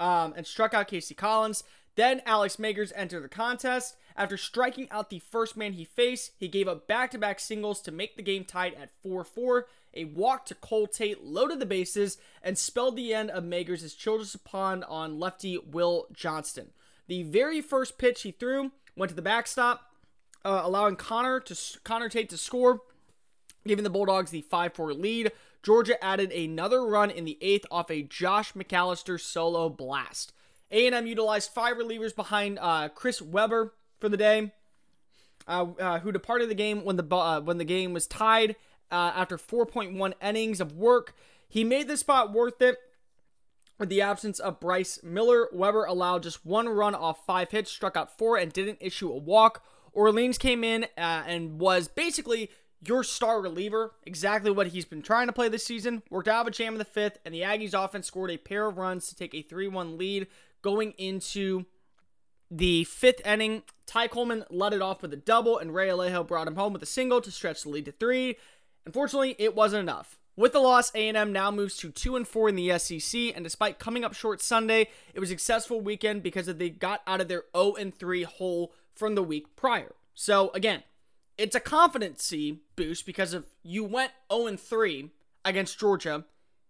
um, 0.00 0.32
and 0.36 0.46
struck 0.46 0.72
out 0.72 0.88
Casey 0.88 1.14
Collins. 1.14 1.62
Then 1.96 2.22
Alex 2.26 2.56
Magers 2.56 2.92
entered 2.96 3.22
the 3.22 3.28
contest. 3.28 3.96
After 4.16 4.36
striking 4.36 4.88
out 4.90 5.10
the 5.10 5.18
first 5.18 5.56
man 5.56 5.74
he 5.74 5.84
faced, 5.84 6.32
he 6.38 6.48
gave 6.48 6.68
up 6.68 6.86
back 6.86 7.10
to 7.10 7.18
back 7.18 7.38
singles 7.38 7.80
to 7.82 7.92
make 7.92 8.16
the 8.16 8.22
game 8.22 8.44
tied 8.44 8.74
at 8.74 8.90
4 9.02 9.24
4. 9.24 9.66
A 9.96 10.04
walk 10.06 10.46
to 10.46 10.54
Cole 10.54 10.86
Tate 10.88 11.22
loaded 11.22 11.60
the 11.60 11.66
bases 11.66 12.18
and 12.42 12.58
spelled 12.58 12.96
the 12.96 13.14
end 13.14 13.30
of 13.30 13.44
Magers 13.44 13.84
as 13.84 13.94
Childress 13.94 14.34
upon 14.34 14.82
on 14.84 15.20
lefty 15.20 15.58
Will 15.58 16.06
Johnston. 16.12 16.70
The 17.06 17.22
very 17.22 17.60
first 17.60 17.98
pitch 17.98 18.22
he 18.22 18.32
threw 18.32 18.72
went 18.96 19.10
to 19.10 19.16
the 19.16 19.22
backstop, 19.22 19.90
uh, 20.44 20.62
allowing 20.64 20.96
Connor 20.96 21.40
to 21.40 21.56
Connor 21.84 22.08
Tate 22.08 22.28
to 22.30 22.38
score, 22.38 22.82
giving 23.66 23.84
the 23.84 23.90
Bulldogs 23.90 24.30
the 24.30 24.44
5-4 24.50 24.98
lead. 24.98 25.32
Georgia 25.62 26.02
added 26.04 26.30
another 26.30 26.84
run 26.84 27.10
in 27.10 27.24
the 27.24 27.38
eighth 27.40 27.64
off 27.70 27.90
a 27.90 28.02
Josh 28.02 28.52
McAllister 28.52 29.18
solo 29.18 29.68
blast. 29.68 30.32
A&M 30.70 31.06
utilized 31.06 31.50
five 31.50 31.76
relievers 31.76 32.14
behind 32.14 32.58
uh, 32.60 32.88
Chris 32.88 33.22
Weber 33.22 33.74
for 34.00 34.08
the 34.08 34.16
day, 34.16 34.52
uh, 35.46 35.66
uh, 35.78 35.98
who 36.00 36.12
departed 36.12 36.50
the 36.50 36.54
game 36.54 36.84
when 36.84 36.96
the 36.96 37.16
uh, 37.16 37.40
when 37.40 37.58
the 37.58 37.64
game 37.64 37.92
was 37.92 38.06
tied 38.06 38.56
uh, 38.90 39.12
after 39.14 39.38
4.1 39.38 40.12
innings 40.22 40.60
of 40.60 40.72
work. 40.72 41.14
He 41.48 41.64
made 41.64 41.88
the 41.88 41.96
spot 41.96 42.32
worth 42.32 42.60
it. 42.60 42.78
With 43.78 43.88
the 43.88 44.02
absence 44.02 44.38
of 44.38 44.60
Bryce 44.60 45.00
Miller, 45.02 45.48
Weber 45.52 45.84
allowed 45.84 46.22
just 46.22 46.46
one 46.46 46.68
run 46.68 46.94
off 46.94 47.26
five 47.26 47.50
hits, 47.50 47.70
struck 47.70 47.96
out 47.96 48.16
four, 48.16 48.36
and 48.36 48.52
didn't 48.52 48.78
issue 48.80 49.10
a 49.10 49.16
walk. 49.16 49.64
Orleans 49.92 50.38
came 50.38 50.62
in 50.62 50.84
uh, 50.96 51.24
and 51.26 51.58
was 51.58 51.88
basically 51.88 52.50
your 52.86 53.02
star 53.02 53.40
reliever, 53.40 53.92
exactly 54.04 54.50
what 54.50 54.68
he's 54.68 54.84
been 54.84 55.02
trying 55.02 55.26
to 55.26 55.32
play 55.32 55.48
this 55.48 55.64
season. 55.64 56.02
Worked 56.10 56.28
out 56.28 56.42
of 56.42 56.48
a 56.48 56.50
jam 56.50 56.74
in 56.74 56.78
the 56.78 56.84
fifth, 56.84 57.18
and 57.24 57.34
the 57.34 57.40
Aggies 57.40 57.74
offense 57.74 58.06
scored 58.06 58.30
a 58.30 58.36
pair 58.36 58.66
of 58.66 58.78
runs 58.78 59.08
to 59.08 59.16
take 59.16 59.34
a 59.34 59.42
3 59.42 59.68
1 59.68 59.98
lead 59.98 60.28
going 60.62 60.92
into 60.92 61.64
the 62.50 62.84
fifth 62.84 63.26
inning. 63.26 63.62
Ty 63.86 64.08
Coleman 64.08 64.44
led 64.50 64.72
it 64.72 64.82
off 64.82 65.02
with 65.02 65.12
a 65.12 65.16
double, 65.16 65.58
and 65.58 65.74
Ray 65.74 65.88
Alejo 65.88 66.26
brought 66.26 66.48
him 66.48 66.56
home 66.56 66.72
with 66.72 66.82
a 66.82 66.86
single 66.86 67.20
to 67.20 67.30
stretch 67.30 67.62
the 67.62 67.70
lead 67.70 67.86
to 67.86 67.92
three. 67.92 68.36
Unfortunately, 68.86 69.34
it 69.38 69.54
wasn't 69.54 69.82
enough. 69.82 70.18
With 70.36 70.52
the 70.52 70.58
loss, 70.58 70.90
A&M 70.96 71.32
now 71.32 71.52
moves 71.52 71.76
to 71.76 71.90
2 71.90 72.16
and 72.16 72.26
4 72.26 72.48
in 72.48 72.56
the 72.56 72.76
SEC, 72.78 73.32
and 73.36 73.44
despite 73.44 73.78
coming 73.78 74.04
up 74.04 74.14
short 74.14 74.42
Sunday, 74.42 74.88
it 75.12 75.20
was 75.20 75.28
a 75.30 75.32
successful 75.32 75.80
weekend 75.80 76.24
because 76.24 76.46
they 76.46 76.70
got 76.70 77.02
out 77.06 77.20
of 77.20 77.28
their 77.28 77.44
0 77.56 77.74
and 77.74 77.94
3 77.94 78.24
hole 78.24 78.72
from 78.96 79.14
the 79.14 79.22
week 79.22 79.54
prior. 79.54 79.94
So 80.12 80.50
again, 80.52 80.82
it's 81.38 81.54
a 81.54 81.60
competency 81.60 82.62
boost 82.74 83.06
because 83.06 83.32
of 83.32 83.46
you 83.62 83.84
went 83.84 84.10
0 84.32 84.46
and 84.46 84.58
3 84.58 85.10
against 85.44 85.78
Georgia, 85.78 86.24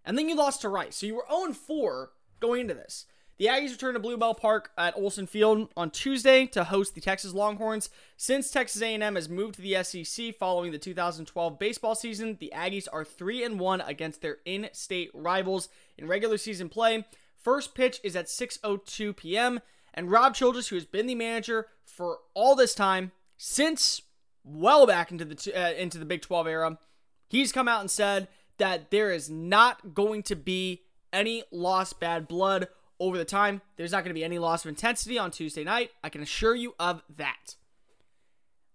and 0.04 0.18
then 0.18 0.28
you 0.28 0.36
lost 0.36 0.60
to 0.60 0.68
Rice. 0.68 0.96
So 0.96 1.06
you 1.06 1.14
were 1.14 1.26
0 1.30 1.44
and 1.46 1.56
4 1.56 2.10
going 2.40 2.62
into 2.62 2.74
this. 2.74 3.06
The 3.36 3.46
Aggies 3.46 3.72
return 3.72 3.94
to 3.94 4.00
Blue 4.00 4.16
Bell 4.16 4.34
Park 4.34 4.70
at 4.78 4.96
Olsen 4.96 5.26
Field 5.26 5.68
on 5.76 5.90
Tuesday 5.90 6.46
to 6.46 6.62
host 6.62 6.94
the 6.94 7.00
Texas 7.00 7.34
Longhorns. 7.34 7.90
Since 8.16 8.50
Texas 8.50 8.80
A&M 8.80 9.16
has 9.16 9.28
moved 9.28 9.56
to 9.56 9.62
the 9.62 9.82
SEC 9.82 10.36
following 10.36 10.70
the 10.70 10.78
2012 10.78 11.58
baseball 11.58 11.96
season, 11.96 12.36
the 12.38 12.52
Aggies 12.54 12.86
are 12.92 13.04
3 13.04 13.42
and 13.42 13.58
1 13.58 13.80
against 13.80 14.22
their 14.22 14.38
in-state 14.44 15.10
rivals 15.12 15.68
in 15.98 16.06
regular 16.06 16.38
season 16.38 16.68
play. 16.68 17.04
First 17.36 17.74
pitch 17.74 17.98
is 18.04 18.14
at 18.14 18.26
6:02 18.26 19.16
p.m. 19.16 19.60
and 19.92 20.12
Rob 20.12 20.36
Childress, 20.36 20.68
who 20.68 20.76
has 20.76 20.84
been 20.84 21.06
the 21.06 21.16
manager 21.16 21.66
for 21.84 22.18
all 22.34 22.54
this 22.54 22.74
time 22.74 23.10
since 23.36 24.02
well 24.44 24.86
back 24.86 25.10
into 25.10 25.24
the 25.24 25.52
uh, 25.54 25.72
into 25.72 25.98
the 25.98 26.04
Big 26.04 26.22
12 26.22 26.46
era, 26.46 26.78
he's 27.28 27.50
come 27.50 27.66
out 27.66 27.80
and 27.80 27.90
said 27.90 28.28
that 28.58 28.92
there 28.92 29.10
is 29.10 29.28
not 29.28 29.92
going 29.92 30.22
to 30.22 30.36
be 30.36 30.82
any 31.12 31.42
lost 31.50 31.98
bad 31.98 32.28
blood 32.28 32.68
over 33.00 33.18
the 33.18 33.24
time. 33.24 33.60
There's 33.76 33.92
not 33.92 33.98
going 33.98 34.10
to 34.10 34.18
be 34.18 34.24
any 34.24 34.38
loss 34.38 34.64
of 34.64 34.68
intensity 34.68 35.18
on 35.18 35.30
Tuesday 35.30 35.64
night. 35.64 35.90
I 36.02 36.08
can 36.08 36.22
assure 36.22 36.54
you 36.54 36.74
of 36.78 37.02
that. 37.16 37.56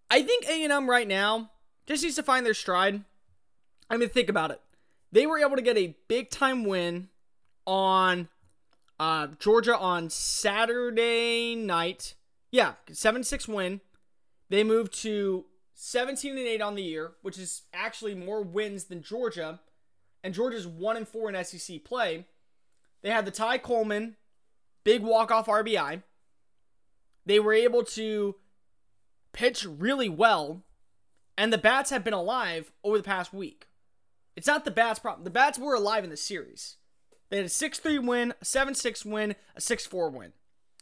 I 0.10 0.24
think 0.24 0.46
A&M 0.48 0.90
right 0.90 1.08
now 1.08 1.52
just 1.86 2.04
needs 2.04 2.16
to 2.16 2.24
find 2.24 2.46
their 2.46 2.54
stride. 2.54 3.04
I 3.90 3.98
mean, 3.98 4.10
think 4.10 4.30
about 4.30 4.52
it. 4.52 4.62
They 5.12 5.26
were 5.26 5.40
able 5.40 5.56
to 5.56 5.62
get 5.62 5.78
a 5.78 5.96
big 6.08 6.30
time 6.30 6.64
win 6.64 7.10
on 7.66 8.28
uh, 9.00 9.28
Georgia 9.40 9.78
on 9.78 10.10
Saturday 10.10 11.56
night. 11.56 12.16
Yeah, 12.52 12.74
7 12.92 13.24
6 13.24 13.48
win. 13.48 13.82
They 14.50 14.64
moved 14.64 14.94
to 15.02 15.46
17 15.76 16.38
and 16.38 16.48
8 16.48 16.62
on 16.62 16.76
the 16.76 16.84
year, 16.84 17.12
which 17.22 17.38
is 17.38 17.64
actually 17.74 18.16
more 18.16 18.42
wins 18.42 18.86
than 18.86 19.02
Georgia. 19.02 19.60
And 20.24 20.34
Georgia's 20.34 20.68
1 20.68 20.98
and 20.98 21.08
4 21.08 21.32
in 21.32 21.46
SEC 21.46 21.84
play. 21.84 22.26
They 23.02 23.10
had 23.10 23.26
the 23.26 23.32
Ty 23.32 23.60
Coleman 23.60 24.16
big 24.84 25.02
walk-off 25.02 25.48
RBI. 25.48 26.04
They 27.26 27.40
were 27.40 27.54
able 27.54 27.84
to 27.84 28.36
pitch 29.34 29.66
really 29.66 30.10
well, 30.10 30.64
and 31.38 31.54
the 31.54 31.58
bats 31.58 31.90
have 31.92 32.04
been 32.04 32.14
alive 32.14 32.72
over 32.84 32.98
the 32.98 33.04
past 33.04 33.34
week. 33.34 33.68
It's 34.36 34.48
not 34.48 34.66
the 34.66 34.72
bats' 34.72 35.00
problem. 35.00 35.24
The 35.24 35.30
bats 35.30 35.60
were 35.60 35.76
alive 35.76 36.04
in 36.04 36.10
the 36.10 36.18
series. 36.18 36.78
They 37.30 37.38
had 37.38 37.46
a 37.46 37.50
6-3 37.50 38.04
win, 38.06 38.34
a 38.42 38.46
7-6 38.46 39.06
win, 39.06 39.36
a 39.56 39.60
6-4 39.60 40.12
win. 40.12 40.34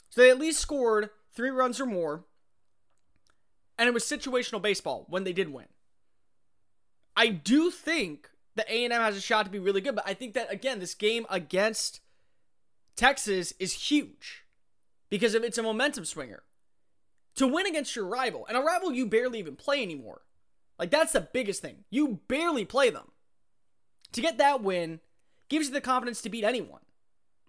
So 0.10 0.22
they 0.22 0.30
at 0.30 0.40
least 0.40 0.60
scored 0.60 1.10
three 1.34 1.50
runs 1.50 1.82
or 1.82 1.86
more. 1.86 2.24
And 3.78 3.88
it 3.88 3.94
was 3.94 4.04
situational 4.04 4.62
baseball 4.62 5.06
when 5.10 5.24
they 5.24 5.34
did 5.34 5.52
win. 5.52 5.66
I 7.16 7.28
do 7.28 7.70
think 7.72 8.30
that 8.56 8.70
A&M 8.70 8.92
has 8.92 9.18
a 9.18 9.22
shot 9.22 9.46
to 9.46 9.52
be 9.52 9.60
really 9.60 9.82
good, 9.82 9.96
but 9.96 10.08
I 10.08 10.14
think 10.14 10.34
that 10.34 10.52
again, 10.52 10.80
this 10.80 10.94
game 10.94 11.26
against 11.30 12.00
Texas 12.98 13.54
is 13.60 13.74
huge 13.74 14.44
because 15.10 15.36
of 15.36 15.44
it's 15.44 15.58
a 15.58 15.64
momentum 15.64 16.04
swinger. 16.04 16.44
To 17.36 17.48
win 17.48 17.68
against 17.68 17.96
your 17.96 18.08
rival, 18.08 18.48
and 18.48 18.58
a 18.58 18.62
rival 18.62 18.92
you 18.92 19.06
barely 19.06 19.38
even 19.38 19.56
play 19.56 19.84
anymore. 19.84 20.24
Like 20.80 20.90
that's 20.90 21.14
the 21.14 21.22
biggest 21.22 21.62
thing. 21.62 21.86
You 21.92 22.20
barely 22.28 22.66
play 22.66 22.90
them. 22.90 23.12
To 24.14 24.22
get 24.22 24.40
that 24.40 24.64
win 24.64 25.00
gives 25.48 25.68
you 25.68 25.74
the 25.74 25.82
confidence 25.82 26.22
to 26.24 26.30
beat 26.30 26.44
anyone. 26.44 26.82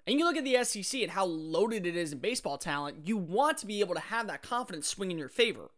and 0.07 0.19
you 0.19 0.25
look 0.25 0.37
at 0.37 0.45
the 0.45 0.63
SEC 0.65 1.03
and 1.03 1.11
how 1.11 1.25
loaded 1.25 1.87
it 1.87 1.97
is 1.97 2.13
in 2.13 2.19
baseball 2.19 2.57
talent, 2.57 3.07
you 3.07 3.17
want 3.17 3.59
to 3.59 3.67
be 3.67 3.81
able 3.81 3.95
to 3.95 4.01
have 4.01 4.27
that 4.27 4.43
confidence 4.43 4.87
swing 4.87 5.11
in 5.11 5.19
your 5.19 5.29
favor. 5.29 5.71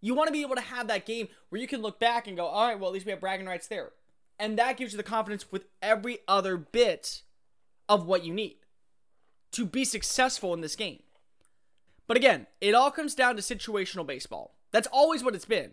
You 0.00 0.14
want 0.14 0.28
to 0.28 0.32
be 0.32 0.42
able 0.42 0.54
to 0.54 0.60
have 0.60 0.86
that 0.88 1.06
game 1.06 1.28
where 1.48 1.60
you 1.60 1.66
can 1.66 1.82
look 1.82 1.98
back 1.98 2.28
and 2.28 2.36
go, 2.36 2.46
all 2.46 2.68
right, 2.68 2.78
well, 2.78 2.90
at 2.90 2.94
least 2.94 3.06
we 3.06 3.10
have 3.10 3.20
bragging 3.20 3.46
rights 3.46 3.66
there. 3.66 3.90
And 4.38 4.56
that 4.58 4.76
gives 4.76 4.92
you 4.92 4.96
the 4.96 5.02
confidence 5.02 5.50
with 5.50 5.64
every 5.82 6.18
other 6.28 6.56
bit 6.56 7.22
of 7.88 8.06
what 8.06 8.24
you 8.24 8.32
need 8.32 8.56
to 9.52 9.64
be 9.64 9.84
successful 9.84 10.52
in 10.52 10.60
this 10.60 10.76
game. 10.76 11.02
But 12.06 12.16
again, 12.16 12.46
it 12.60 12.74
all 12.74 12.90
comes 12.90 13.14
down 13.14 13.36
to 13.36 13.42
situational 13.42 14.06
baseball. 14.06 14.54
That's 14.72 14.88
always 14.88 15.24
what 15.24 15.34
it's 15.34 15.44
been. 15.44 15.72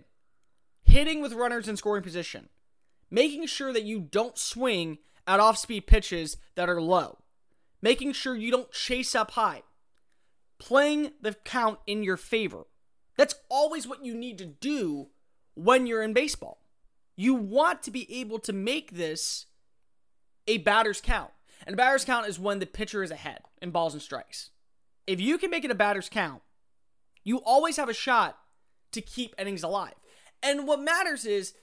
Hitting 0.83 1.21
with 1.21 1.33
runners 1.33 1.67
in 1.67 1.77
scoring 1.77 2.03
position. 2.03 2.49
Making 3.09 3.47
sure 3.47 3.73
that 3.73 3.83
you 3.83 3.99
don't 3.99 4.37
swing 4.37 4.99
at 5.27 5.39
off 5.39 5.57
speed 5.57 5.87
pitches 5.87 6.37
that 6.55 6.69
are 6.69 6.81
low 6.81 7.19
making 7.85 8.11
sure 8.11 8.35
you 8.35 8.49
don't 8.49 8.71
chase 8.71 9.13
up 9.13 9.31
high, 9.31 9.61
playing 10.57 11.11
the 11.21 11.35
count 11.45 11.77
in 11.85 12.01
your 12.01 12.17
favor. 12.17 12.63
That's 13.15 13.35
always 13.47 13.87
what 13.87 14.03
you 14.03 14.15
need 14.15 14.39
to 14.39 14.45
do 14.47 15.09
when 15.53 15.85
you're 15.85 16.01
in 16.01 16.11
baseball. 16.11 16.63
You 17.15 17.35
want 17.35 17.83
to 17.83 17.91
be 17.91 18.11
able 18.19 18.39
to 18.39 18.51
make 18.53 18.93
this 18.93 19.45
a 20.47 20.57
batter's 20.57 20.99
count. 20.99 21.29
And 21.65 21.73
a 21.73 21.77
batter's 21.77 22.05
count 22.05 22.27
is 22.27 22.39
when 22.39 22.59
the 22.59 22.65
pitcher 22.65 23.03
is 23.03 23.11
ahead 23.11 23.41
in 23.61 23.71
balls 23.71 23.93
and 23.93 24.01
strikes. 24.01 24.51
If 25.07 25.19
you 25.19 25.37
can 25.37 25.51
make 25.51 25.63
it 25.63 25.71
a 25.71 25.75
batter's 25.75 26.09
count, 26.09 26.41
you 27.23 27.37
always 27.37 27.77
have 27.77 27.89
a 27.89 27.93
shot 27.93 28.37
to 28.91 29.01
keep 29.01 29.35
innings 29.37 29.63
alive. 29.63 29.93
And 30.41 30.67
what 30.67 30.79
matters 30.79 31.25
is 31.25 31.53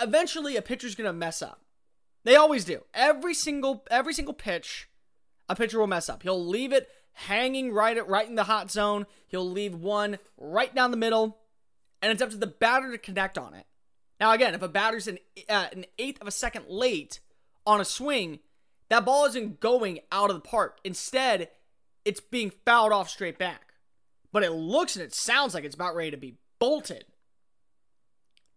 eventually 0.00 0.56
a 0.56 0.62
pitcher's 0.62 0.94
going 0.94 1.06
to 1.06 1.12
mess 1.12 1.42
up. 1.42 1.60
They 2.24 2.36
always 2.36 2.64
do. 2.64 2.82
Every 2.94 3.34
single 3.34 3.84
every 3.90 4.14
single 4.14 4.34
pitch 4.34 4.88
a 5.48 5.56
pitcher 5.56 5.78
will 5.78 5.86
mess 5.86 6.08
up. 6.08 6.22
He'll 6.22 6.44
leave 6.44 6.72
it 6.72 6.88
hanging 7.12 7.72
right 7.72 7.96
at, 7.96 8.08
right 8.08 8.28
in 8.28 8.36
the 8.36 8.44
hot 8.44 8.70
zone. 8.70 9.06
He'll 9.26 9.48
leave 9.48 9.74
one 9.74 10.18
right 10.38 10.74
down 10.74 10.90
the 10.90 10.96
middle, 10.96 11.38
and 12.00 12.12
it's 12.12 12.22
up 12.22 12.30
to 12.30 12.36
the 12.36 12.46
batter 12.46 12.90
to 12.90 12.98
connect 12.98 13.36
on 13.36 13.54
it. 13.54 13.66
Now, 14.20 14.32
again, 14.32 14.54
if 14.54 14.62
a 14.62 14.68
batter's 14.68 15.08
an, 15.08 15.18
uh, 15.48 15.66
an 15.72 15.84
eighth 15.98 16.20
of 16.20 16.28
a 16.28 16.32
second 16.32 16.66
late 16.68 17.20
on 17.66 17.80
a 17.80 17.84
swing, 17.84 18.38
that 18.92 19.06
ball 19.06 19.24
isn't 19.24 19.58
going 19.58 20.00
out 20.12 20.28
of 20.28 20.36
the 20.36 20.46
park. 20.46 20.78
Instead, 20.84 21.48
it's 22.04 22.20
being 22.20 22.52
fouled 22.66 22.92
off 22.92 23.08
straight 23.08 23.38
back. 23.38 23.72
But 24.32 24.42
it 24.42 24.50
looks 24.50 24.96
and 24.96 25.04
it 25.04 25.14
sounds 25.14 25.54
like 25.54 25.64
it's 25.64 25.74
about 25.74 25.94
ready 25.94 26.10
to 26.10 26.18
be 26.18 26.36
bolted. 26.58 27.06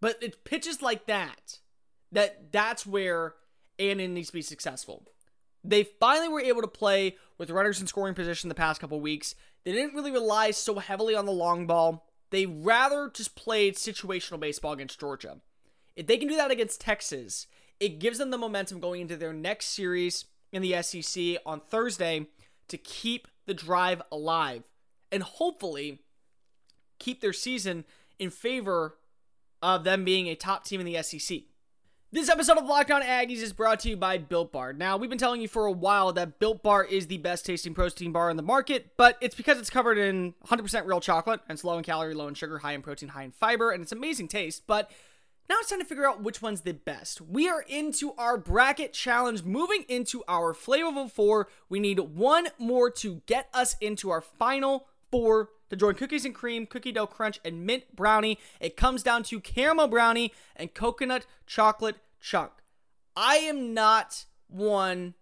But 0.02 0.18
it's 0.22 0.38
pitches 0.44 0.82
like 0.82 1.06
that 1.06 1.60
that 2.12 2.52
that's 2.52 2.86
where 2.86 3.36
A&M 3.80 4.14
needs 4.14 4.28
to 4.28 4.34
be 4.34 4.42
successful. 4.42 5.06
They 5.64 5.86
finally 6.02 6.28
were 6.28 6.42
able 6.42 6.62
to 6.62 6.68
play 6.68 7.16
with 7.38 7.50
runners 7.50 7.80
in 7.80 7.88
scoring 7.88 8.14
position 8.14 8.50
the 8.50 8.56
past 8.56 8.82
couple 8.82 9.00
weeks. 9.00 9.36
They 9.64 9.72
didn't 9.72 9.96
really 9.96 10.12
rely 10.12 10.52
so 10.52 10.80
heavily 10.80 11.16
on 11.16 11.26
the 11.26 11.32
long 11.32 11.66
ball. 11.66 12.10
They 12.32 12.46
rather 12.46 13.10
just 13.10 13.36
played 13.36 13.76
situational 13.76 14.42
baseball 14.42 14.74
against 14.74 15.00
Georgia. 15.00 15.38
If 15.96 16.08
they 16.08 16.18
can 16.18 16.28
do 16.28 16.36
that 16.36 16.52
against 16.52 16.82
Texas, 16.82 17.48
it 17.80 18.00
gives 18.00 18.18
them 18.18 18.32
the 18.32 18.38
momentum 18.38 18.80
going 18.80 19.02
into 19.02 19.18
their 19.18 19.34
next 19.34 19.68
series 19.68 20.26
in 20.52 20.62
the 20.62 20.82
SEC 20.82 21.38
on 21.46 21.60
Thursday 21.60 22.28
to 22.68 22.78
keep 22.78 23.28
the 23.46 23.54
drive 23.54 24.02
alive 24.12 24.64
and 25.12 25.24
hopefully 25.24 26.00
keep 27.00 27.22
their 27.22 27.34
season 27.34 27.86
in 28.18 28.30
favor 28.30 28.98
of 29.62 29.84
them 29.84 30.06
being 30.06 30.28
a 30.28 30.36
top 30.36 30.64
team 30.64 30.80
in 30.80 30.86
the 30.86 31.02
SEC. 31.04 31.40
This 32.12 32.30
episode 32.30 32.58
of 32.58 32.66
Locked 32.66 32.92
On 32.92 33.02
Aggies 33.02 33.42
is 33.42 33.52
brought 33.52 33.82
to 33.82 33.90
you 33.90 33.98
by 33.98 34.18
Built 34.18 34.54
Bar. 34.54 34.72
Now, 34.72 34.96
we've 34.96 35.10
been 35.10 35.20
telling 35.20 35.42
you 35.42 35.50
for 35.50 35.66
a 35.66 35.72
while 35.72 36.14
that 36.14 36.40
Built 36.40 36.64
Bar 36.64 36.86
is 36.86 37.08
the 37.08 37.18
best 37.18 37.46
tasting 37.46 37.74
protein 37.74 38.14
bar 38.14 38.30
in 38.30 38.38
the 38.38 38.44
market, 38.44 38.92
but 38.96 39.18
it's 39.20 39.36
because 39.36 39.58
it's 39.58 39.70
covered 39.70 39.98
in 39.98 40.34
100% 40.48 40.86
real 40.86 41.02
chocolate 41.02 41.42
and 41.50 41.58
it's 41.58 41.66
low 41.66 41.78
in 41.78 41.84
calorie, 41.84 42.14
low 42.14 42.30
in 42.30 42.34
sugar, 42.34 42.60
high 42.60 42.72
in 42.72 42.82
protein, 42.82 43.10
high 43.10 43.24
in 43.24 43.32
fiber, 43.32 43.72
and 43.72 43.84
it's 43.84 43.92
amazing 43.92 44.30
taste. 44.30 44.64
But 44.66 44.90
now 45.50 45.58
it's 45.60 45.70
time 45.70 45.80
to 45.80 45.86
figure 45.86 46.08
out 46.08 46.24
which 46.24 46.42
one's 46.42 46.62
the 46.62 46.74
best. 46.74 47.22
We 47.22 47.48
are 47.48 47.62
into 47.62 48.14
our 48.14 48.38
bracket 48.38 48.94
challenge, 48.94 49.44
moving 49.44 49.86
into 49.88 50.24
our 50.28 50.54
Flavorful 50.54 51.12
Four. 51.12 51.48
We 51.70 51.80
need 51.80 52.00
one 52.00 52.48
more 52.58 52.90
to 52.92 53.22
get 53.26 53.50
us 53.54 53.76
into 53.80 54.10
our 54.10 54.22
final 54.22 54.88
four 55.12 55.50
to 55.70 55.76
join 55.76 55.96
cookies 55.96 56.26
and 56.26 56.34
cream, 56.34 56.66
cookie 56.66 56.92
dough 56.92 57.08
crunch, 57.08 57.40
and 57.46 57.66
mint 57.66 57.96
brownie. 57.96 58.40
It 58.60 58.76
comes 58.76 59.04
down 59.04 59.24
to 59.24 59.40
caramel 59.40 59.88
brownie 59.88 60.34
and 60.56 60.74
coconut 60.74 61.26
chocolate 61.46 61.98
chunk. 62.20 62.52
I 63.16 63.38
am 63.38 63.74
not 63.74 64.26
one 64.48 65.14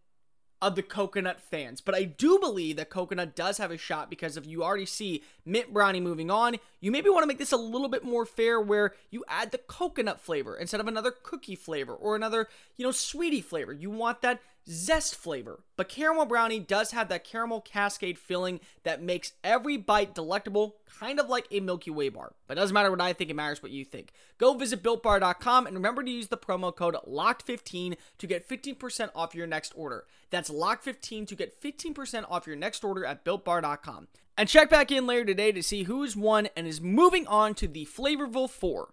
of 0.63 0.75
the 0.75 0.81
coconut 0.81 1.41
fans, 1.41 1.81
but 1.81 1.93
I 1.93 2.03
do 2.03 2.39
believe 2.39 2.77
that 2.77 2.89
coconut 2.89 3.35
does 3.35 3.57
have 3.57 3.69
a 3.69 3.77
shot 3.77 4.09
because 4.09 4.37
if 4.37 4.45
you 4.45 4.63
already 4.63 4.85
see 4.85 5.21
mint 5.45 5.73
brownie 5.73 5.99
moving 5.99 6.31
on, 6.31 6.55
you 6.79 6.89
maybe 6.89 7.09
want 7.09 7.23
to 7.23 7.27
make 7.27 7.37
this 7.37 7.51
a 7.51 7.57
little 7.57 7.89
bit 7.89 8.05
more 8.05 8.25
fair 8.25 8.61
where 8.61 8.93
you 9.11 9.25
add 9.27 9.51
the 9.51 9.57
coconut 9.57 10.21
flavor 10.21 10.55
instead 10.55 10.79
of 10.79 10.87
another 10.87 11.11
cookie 11.11 11.57
flavor 11.57 11.93
or 11.93 12.15
another, 12.15 12.47
you 12.77 12.85
know, 12.85 12.91
sweetie 12.91 13.41
flavor. 13.41 13.73
You 13.73 13.89
want 13.89 14.21
that 14.21 14.39
zest 14.69 15.15
flavor. 15.15 15.63
But 15.75 15.89
caramel 15.89 16.25
brownie 16.25 16.59
does 16.59 16.91
have 16.91 17.09
that 17.09 17.23
caramel 17.23 17.61
cascade 17.61 18.17
filling 18.17 18.59
that 18.83 19.01
makes 19.01 19.33
every 19.43 19.77
bite 19.77 20.15
delectable, 20.15 20.77
kind 20.99 21.19
of 21.19 21.29
like 21.29 21.47
a 21.51 21.59
Milky 21.59 21.91
Way 21.91 22.09
bar. 22.09 22.33
But 22.47 22.57
it 22.57 22.61
doesn't 22.61 22.73
matter 22.73 22.91
what 22.91 23.01
I 23.01 23.13
think, 23.13 23.29
it 23.29 23.35
matters 23.35 23.61
what 23.61 23.71
you 23.71 23.85
think. 23.85 24.13
Go 24.37 24.53
visit 24.53 24.83
builtbar.com 24.83 25.67
and 25.67 25.75
remember 25.75 26.03
to 26.03 26.11
use 26.11 26.27
the 26.27 26.37
promo 26.37 26.75
code 26.75 26.95
LOCKED15 27.07 27.95
to 28.17 28.27
get 28.27 28.47
15% 28.47 29.09
off 29.15 29.35
your 29.35 29.47
next 29.47 29.73
order. 29.75 30.05
That's 30.29 30.49
LOCKED15 30.49 31.27
to 31.27 31.35
get 31.35 31.61
15% 31.61 32.25
off 32.29 32.47
your 32.47 32.55
next 32.55 32.83
order 32.83 33.05
at 33.05 33.25
builtbar.com. 33.25 34.07
And 34.37 34.49
check 34.49 34.69
back 34.69 34.91
in 34.91 35.05
later 35.05 35.25
today 35.25 35.51
to 35.51 35.61
see 35.61 35.83
who's 35.83 36.15
won 36.15 36.47
and 36.57 36.65
is 36.65 36.81
moving 36.81 37.27
on 37.27 37.53
to 37.55 37.67
the 37.67 37.85
Flavorful 37.85 38.49
4. 38.49 38.89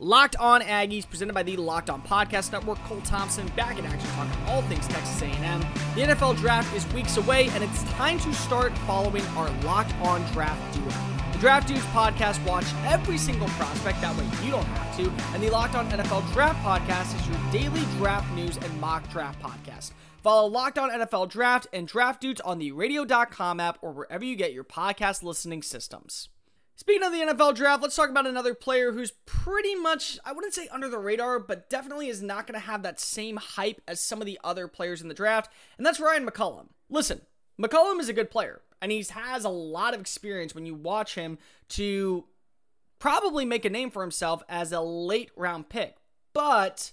Locked 0.00 0.34
On 0.36 0.60
Aggies, 0.60 1.08
presented 1.08 1.34
by 1.34 1.44
the 1.44 1.56
Locked 1.56 1.88
On 1.88 2.02
Podcast 2.02 2.50
Network. 2.50 2.78
Cole 2.84 3.00
Thompson 3.02 3.46
back 3.56 3.78
in 3.78 3.86
action 3.86 4.10
talking 4.10 4.36
all 4.48 4.60
things 4.62 4.88
Texas 4.88 5.22
A&M. 5.22 5.60
The 5.94 6.02
NFL 6.02 6.36
Draft 6.36 6.74
is 6.74 6.84
weeks 6.92 7.16
away, 7.16 7.48
and 7.50 7.62
it's 7.62 7.84
time 7.92 8.18
to 8.20 8.34
start 8.34 8.76
following 8.78 9.24
our 9.36 9.48
Locked 9.62 9.94
On 10.00 10.20
Draft 10.32 10.74
Duo. 10.74 10.90
The 11.32 11.38
Draft 11.38 11.68
Dudes 11.68 11.84
podcast 11.86 12.44
watch 12.44 12.66
every 12.84 13.18
single 13.18 13.46
prospect, 13.50 14.00
that 14.00 14.16
way 14.16 14.24
you 14.44 14.50
don't 14.50 14.64
have 14.64 14.96
to. 14.96 15.12
And 15.32 15.40
the 15.40 15.50
Locked 15.50 15.76
On 15.76 15.88
NFL 15.88 16.32
Draft 16.32 16.60
podcast 16.64 17.14
is 17.20 17.28
your 17.28 17.52
daily 17.52 17.86
draft 17.96 18.28
news 18.34 18.56
and 18.56 18.80
mock 18.80 19.08
draft 19.10 19.40
podcast. 19.40 19.92
Follow 20.22 20.48
Locked 20.48 20.78
On 20.78 20.90
NFL 20.90 21.28
Draft 21.28 21.68
and 21.72 21.86
Draft 21.86 22.20
Dudes 22.20 22.40
on 22.40 22.58
the 22.58 22.72
radio.com 22.72 23.60
app 23.60 23.78
or 23.80 23.92
wherever 23.92 24.24
you 24.24 24.34
get 24.34 24.52
your 24.52 24.64
podcast 24.64 25.22
listening 25.22 25.62
systems. 25.62 26.30
Speaking 26.76 27.04
of 27.04 27.12
the 27.12 27.20
NFL 27.20 27.54
draft, 27.54 27.82
let's 27.82 27.94
talk 27.94 28.10
about 28.10 28.26
another 28.26 28.52
player 28.52 28.90
who's 28.90 29.12
pretty 29.26 29.76
much, 29.76 30.18
I 30.24 30.32
wouldn't 30.32 30.54
say 30.54 30.66
under 30.68 30.88
the 30.88 30.98
radar, 30.98 31.38
but 31.38 31.70
definitely 31.70 32.08
is 32.08 32.20
not 32.20 32.48
going 32.48 32.60
to 32.60 32.66
have 32.66 32.82
that 32.82 32.98
same 32.98 33.36
hype 33.36 33.80
as 33.86 34.00
some 34.00 34.20
of 34.20 34.26
the 34.26 34.40
other 34.42 34.66
players 34.66 35.00
in 35.00 35.06
the 35.06 35.14
draft, 35.14 35.52
and 35.78 35.86
that's 35.86 36.00
Ryan 36.00 36.26
McCollum. 36.26 36.66
Listen, 36.90 37.20
McCollum 37.60 38.00
is 38.00 38.08
a 38.08 38.12
good 38.12 38.28
player, 38.28 38.60
and 38.82 38.90
he 38.90 39.06
has 39.10 39.44
a 39.44 39.50
lot 39.50 39.94
of 39.94 40.00
experience 40.00 40.52
when 40.52 40.66
you 40.66 40.74
watch 40.74 41.14
him 41.14 41.38
to 41.70 42.24
probably 42.98 43.44
make 43.44 43.64
a 43.64 43.70
name 43.70 43.90
for 43.90 44.02
himself 44.02 44.42
as 44.48 44.72
a 44.72 44.80
late 44.80 45.30
round 45.36 45.68
pick. 45.68 45.96
But 46.32 46.90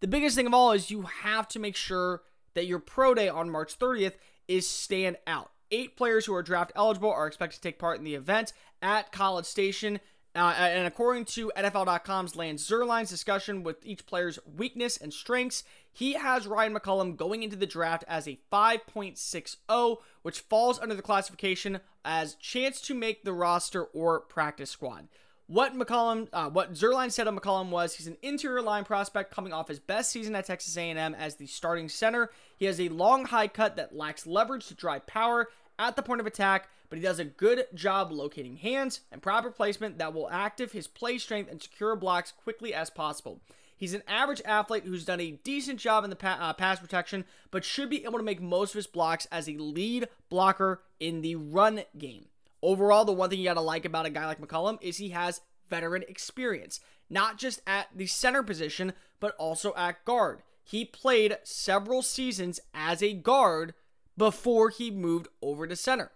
the 0.00 0.06
biggest 0.06 0.36
thing 0.36 0.46
of 0.46 0.54
all 0.54 0.70
is 0.72 0.92
you 0.92 1.02
have 1.02 1.48
to 1.48 1.58
make 1.58 1.74
sure 1.74 2.22
that 2.54 2.66
your 2.66 2.78
pro 2.78 3.14
day 3.14 3.28
on 3.28 3.50
March 3.50 3.78
30th 3.78 4.14
is 4.46 4.68
stand 4.68 5.16
out. 5.26 5.50
Eight 5.70 5.96
players 5.96 6.26
who 6.26 6.34
are 6.34 6.42
draft 6.42 6.70
eligible 6.76 7.10
are 7.10 7.26
expected 7.26 7.56
to 7.56 7.62
take 7.62 7.80
part 7.80 7.98
in 7.98 8.04
the 8.04 8.14
event 8.14 8.52
at 8.84 9.10
College 9.10 9.46
Station. 9.46 9.98
Uh, 10.36 10.52
and 10.58 10.86
according 10.86 11.24
to 11.24 11.50
NFL.com's 11.56 12.36
Lance 12.36 12.68
Zierlein's 12.68 13.08
discussion 13.08 13.62
with 13.62 13.84
each 13.84 14.04
player's 14.04 14.38
weakness 14.56 14.96
and 14.96 15.12
strengths, 15.12 15.62
he 15.92 16.14
has 16.14 16.46
Ryan 16.46 16.74
McCollum 16.74 17.16
going 17.16 17.44
into 17.44 17.56
the 17.56 17.66
draft 17.66 18.04
as 18.08 18.26
a 18.26 18.38
5.60, 18.52 19.98
which 20.22 20.40
falls 20.40 20.80
under 20.80 20.94
the 20.94 21.02
classification 21.02 21.80
as 22.04 22.34
chance 22.34 22.80
to 22.82 22.94
make 22.94 23.24
the 23.24 23.32
roster 23.32 23.84
or 23.84 24.20
practice 24.20 24.70
squad. 24.70 25.08
What 25.46 25.74
McCollum, 25.74 26.28
uh, 26.32 26.50
what 26.50 26.72
Zierlein 26.72 27.12
said 27.12 27.28
of 27.28 27.34
McCollum 27.34 27.70
was 27.70 27.94
he's 27.94 28.06
an 28.06 28.16
interior 28.22 28.62
line 28.62 28.84
prospect 28.84 29.30
coming 29.32 29.52
off 29.52 29.68
his 29.68 29.78
best 29.78 30.10
season 30.10 30.34
at 30.34 30.46
Texas 30.46 30.76
A&M 30.76 31.14
as 31.14 31.36
the 31.36 31.46
starting 31.46 31.88
center. 31.88 32.30
He 32.56 32.64
has 32.64 32.80
a 32.80 32.88
long 32.88 33.26
high 33.26 33.48
cut 33.48 33.76
that 33.76 33.94
lacks 33.94 34.26
leverage 34.26 34.66
to 34.66 34.74
drive 34.74 35.06
power 35.06 35.48
at 35.78 35.96
the 35.96 36.02
point 36.02 36.20
of 36.20 36.26
attack, 36.26 36.68
but 36.88 36.98
he 36.98 37.02
does 37.02 37.18
a 37.18 37.24
good 37.24 37.66
job 37.74 38.12
locating 38.12 38.56
hands 38.56 39.00
and 39.10 39.22
proper 39.22 39.50
placement 39.50 39.98
that 39.98 40.14
will 40.14 40.30
active 40.30 40.72
his 40.72 40.86
play 40.86 41.18
strength 41.18 41.50
and 41.50 41.62
secure 41.62 41.96
blocks 41.96 42.32
quickly 42.32 42.72
as 42.74 42.90
possible. 42.90 43.40
He's 43.76 43.94
an 43.94 44.02
average 44.06 44.40
athlete 44.44 44.84
who's 44.84 45.04
done 45.04 45.20
a 45.20 45.32
decent 45.32 45.80
job 45.80 46.04
in 46.04 46.10
the 46.10 46.16
pa- 46.16 46.38
uh, 46.40 46.52
pass 46.52 46.78
protection, 46.78 47.24
but 47.50 47.64
should 47.64 47.90
be 47.90 48.04
able 48.04 48.18
to 48.18 48.24
make 48.24 48.40
most 48.40 48.70
of 48.70 48.76
his 48.76 48.86
blocks 48.86 49.26
as 49.32 49.48
a 49.48 49.56
lead 49.58 50.08
blocker 50.30 50.82
in 51.00 51.22
the 51.22 51.34
run 51.34 51.82
game. 51.98 52.26
Overall, 52.62 53.04
the 53.04 53.12
one 53.12 53.28
thing 53.28 53.40
you 53.40 53.44
got 53.44 53.54
to 53.54 53.60
like 53.60 53.84
about 53.84 54.06
a 54.06 54.10
guy 54.10 54.26
like 54.26 54.40
McCollum 54.40 54.78
is 54.80 54.96
he 54.98 55.10
has 55.10 55.40
veteran 55.68 56.04
experience, 56.08 56.80
not 57.10 57.36
just 57.36 57.60
at 57.66 57.88
the 57.94 58.06
center 58.06 58.42
position, 58.42 58.92
but 59.20 59.34
also 59.36 59.74
at 59.76 60.04
guard. 60.04 60.42
he 60.64 60.84
played 60.84 61.36
several 61.44 62.00
seasons 62.00 62.58
as 62.72 63.02
a 63.02 63.12
guard 63.12 63.74
before 64.16 64.70
he 64.70 64.90
moved 64.90 65.28
over 65.42 65.66
to 65.66 65.76
center. 65.76 66.10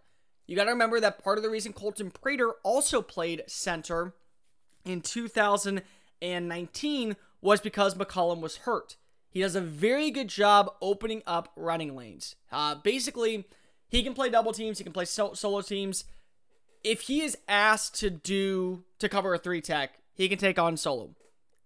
You 0.49 0.57
got 0.57 0.65
to 0.65 0.71
remember 0.71 0.99
that 0.99 1.23
part 1.23 1.37
of 1.37 1.45
the 1.45 1.51
reason 1.51 1.75
Colton 1.75 2.11
Prater 2.11 2.55
also 2.65 3.03
played 3.03 3.45
center 3.47 4.15
in 4.85 5.03
2019 5.03 7.17
was 7.43 7.61
because 7.61 7.95
McCollum 7.95 8.41
was 8.41 8.57
hurt. 8.57 8.97
He 9.29 9.43
does 9.43 9.55
a 9.55 9.61
very 9.61 10.11
good 10.11 10.29
job 10.29 10.73
opening 10.81 11.23
up 11.27 11.53
running 11.55 11.95
lanes. 11.95 12.35
Uh, 12.51 12.77
basically, 12.77 13.47
he 13.89 14.03
can 14.03 14.15
play 14.15 14.31
double 14.31 14.53
teams, 14.53 14.79
he 14.79 14.85
can 14.85 14.95
play 14.95 15.05
so- 15.05 15.35
solo 15.35 15.61
teams. 15.61 16.05
If 16.83 17.03
he 17.03 17.21
is 17.21 17.37
asked 17.47 18.01
to 18.01 18.09
do 18.09 18.85
to 19.01 19.09
cover 19.09 19.35
a 19.35 19.39
three 19.39 19.61
tech, 19.61 19.99
he 20.15 20.31
can 20.31 20.39
take 20.39 20.59
on 20.59 20.79
solo. 20.79 21.15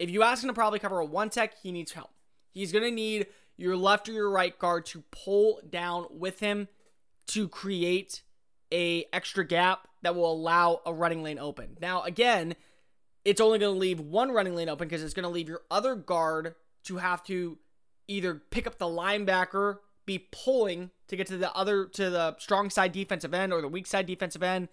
If 0.00 0.10
you 0.10 0.24
ask 0.24 0.42
him 0.42 0.48
to 0.48 0.54
probably 0.54 0.80
cover 0.80 0.98
a 0.98 1.04
one 1.04 1.30
tech, 1.30 1.54
he 1.62 1.70
needs 1.70 1.92
help. 1.92 2.10
He's 2.50 2.72
going 2.72 2.84
to 2.84 2.90
need 2.90 3.28
your 3.56 3.76
left 3.76 4.08
or 4.08 4.12
your 4.12 4.28
right 4.28 4.58
guard 4.58 4.86
to 4.86 5.04
pull 5.12 5.60
down 5.70 6.06
with 6.10 6.40
him 6.40 6.66
to 7.28 7.46
create 7.46 8.24
a 8.72 9.04
extra 9.12 9.46
gap 9.46 9.86
that 10.02 10.14
will 10.14 10.32
allow 10.32 10.80
a 10.84 10.92
running 10.92 11.22
lane 11.22 11.38
open. 11.38 11.76
Now, 11.80 12.02
again, 12.02 12.56
it's 13.24 13.40
only 13.40 13.58
going 13.58 13.74
to 13.74 13.78
leave 13.78 14.00
one 14.00 14.32
running 14.32 14.56
lane 14.56 14.68
open 14.68 14.88
because 14.88 15.02
it's 15.02 15.14
going 15.14 15.24
to 15.24 15.28
leave 15.28 15.48
your 15.48 15.62
other 15.70 15.94
guard 15.94 16.54
to 16.84 16.96
have 16.96 17.22
to 17.24 17.58
either 18.08 18.34
pick 18.50 18.66
up 18.66 18.78
the 18.78 18.86
linebacker, 18.86 19.78
be 20.06 20.26
pulling 20.32 20.90
to 21.08 21.16
get 21.16 21.28
to 21.28 21.36
the 21.36 21.54
other 21.54 21.86
to 21.86 22.10
the 22.10 22.36
strong 22.38 22.70
side 22.70 22.92
defensive 22.92 23.32
end 23.32 23.52
or 23.52 23.60
the 23.60 23.68
weak 23.68 23.86
side 23.86 24.06
defensive 24.06 24.42
end. 24.42 24.68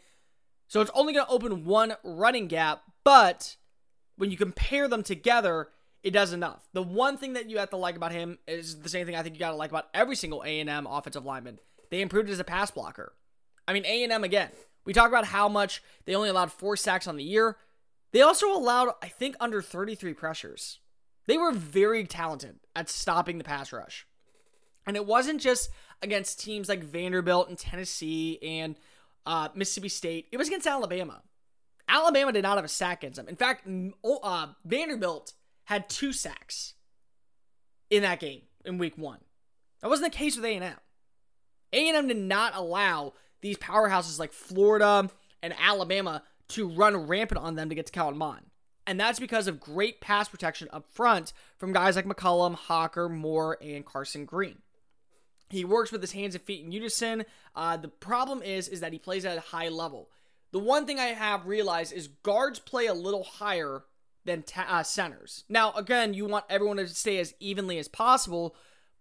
So 0.67 0.81
it's 0.81 0.91
only 0.93 1.13
going 1.13 1.25
to 1.25 1.31
open 1.31 1.65
one 1.65 1.95
running 2.03 2.47
gap, 2.47 2.83
but 3.03 3.57
when 4.17 4.31
you 4.31 4.37
compare 4.37 4.87
them 4.87 5.03
together, 5.03 5.69
it 6.03 6.11
does 6.11 6.33
enough. 6.33 6.67
The 6.73 6.83
one 6.83 7.17
thing 7.17 7.33
that 7.33 7.49
you 7.49 7.57
have 7.57 7.71
to 7.71 7.77
like 7.77 7.95
about 7.95 8.11
him 8.11 8.37
is 8.47 8.79
the 8.79 8.89
same 8.89 9.05
thing 9.05 9.15
I 9.15 9.23
think 9.23 9.35
you 9.35 9.39
got 9.39 9.51
to 9.51 9.55
like 9.55 9.71
about 9.71 9.87
every 9.93 10.15
single 10.15 10.43
A&M 10.43 10.87
offensive 10.87 11.25
lineman. 11.25 11.59
They 11.89 12.01
improved 12.01 12.29
as 12.29 12.39
a 12.39 12.43
pass 12.43 12.71
blocker. 12.71 13.13
I 13.69 13.73
mean, 13.73 13.85
A&M 13.85 14.23
again. 14.23 14.49
We 14.83 14.93
talk 14.93 15.09
about 15.09 15.25
how 15.25 15.47
much 15.47 15.83
they 16.05 16.15
only 16.15 16.29
allowed 16.29 16.51
4 16.51 16.75
sacks 16.75 17.05
on 17.07 17.17
the 17.17 17.23
year. 17.23 17.57
They 18.11 18.21
also 18.21 18.51
allowed 18.51 18.95
I 19.03 19.07
think 19.07 19.35
under 19.39 19.61
33 19.61 20.15
pressures. 20.15 20.79
They 21.27 21.37
were 21.37 21.51
very 21.51 22.05
talented 22.05 22.55
at 22.75 22.89
stopping 22.89 23.37
the 23.37 23.43
pass 23.43 23.71
rush. 23.71 24.07
And 24.87 24.95
it 24.95 25.05
wasn't 25.05 25.39
just 25.39 25.69
against 26.01 26.39
teams 26.39 26.67
like 26.67 26.83
Vanderbilt 26.83 27.47
and 27.47 27.59
Tennessee 27.59 28.39
and 28.41 28.75
uh, 29.27 29.49
Mississippi 29.53 29.89
State. 29.89 30.29
It 30.31 30.37
was 30.37 30.47
against 30.47 30.65
Alabama. 30.65 31.21
Alabama 31.87 32.31
did 32.31 32.41
not 32.41 32.55
have 32.55 32.65
a 32.65 32.69
sack 32.69 33.03
against 33.03 33.17
them. 33.17 33.27
In 33.27 33.35
fact, 33.35 33.67
uh, 34.03 34.47
Vanderbilt 34.65 35.33
had 35.65 35.89
two 35.89 36.11
sacks 36.11 36.73
in 37.91 38.01
that 38.01 38.19
game 38.19 38.41
in 38.65 38.79
week 38.79 38.97
one. 38.97 39.19
That 39.81 39.89
wasn't 39.89 40.11
the 40.11 40.17
case 40.17 40.35
with 40.35 40.45
A&M. 40.45 40.73
A&M 41.71 42.07
did 42.07 42.17
not 42.17 42.55
allow 42.55 43.13
these 43.41 43.57
powerhouses 43.57 44.19
like 44.19 44.33
Florida 44.33 45.09
and 45.41 45.53
Alabama 45.59 46.23
to 46.49 46.67
run 46.67 47.07
rampant 47.07 47.39
on 47.39 47.55
them 47.55 47.69
to 47.69 47.75
get 47.75 47.85
to 47.85 47.91
Kellen. 47.91 48.41
And 48.87 48.99
that's 48.99 49.19
because 49.19 49.47
of 49.47 49.59
great 49.59 50.01
pass 50.01 50.27
protection 50.27 50.67
up 50.73 50.85
front 50.91 51.31
from 51.57 51.73
guys 51.73 51.95
like 51.95 52.05
McCollum, 52.05 52.55
Hocker, 52.55 53.07
Moore, 53.07 53.57
and 53.61 53.85
Carson 53.85 54.25
Green. 54.25 54.57
He 55.49 55.65
works 55.65 55.91
with 55.91 56.01
his 56.01 56.11
hands 56.11 56.35
and 56.35 56.43
feet 56.43 56.63
in 56.63 56.71
unison. 56.71 57.25
Uh, 57.55 57.77
the 57.77 57.87
problem 57.87 58.41
is, 58.41 58.67
is 58.67 58.81
that 58.81 58.93
he 58.93 58.99
plays 58.99 59.25
at 59.25 59.37
a 59.37 59.41
high 59.41 59.69
level. 59.69 60.09
The 60.51 60.59
one 60.59 60.85
thing 60.85 60.99
I 60.99 61.07
have 61.07 61.45
realized 61.45 61.93
is 61.93 62.07
guards 62.07 62.59
play 62.59 62.87
a 62.87 62.93
little 62.93 63.23
higher 63.23 63.83
than 64.25 64.43
ta- 64.43 64.65
uh, 64.67 64.83
centers. 64.83 65.43
Now, 65.49 65.71
again, 65.73 66.13
you 66.13 66.25
want 66.25 66.45
everyone 66.49 66.77
to 66.77 66.87
stay 66.87 67.19
as 67.19 67.33
evenly 67.39 67.77
as 67.77 67.87
possible, 67.87 68.55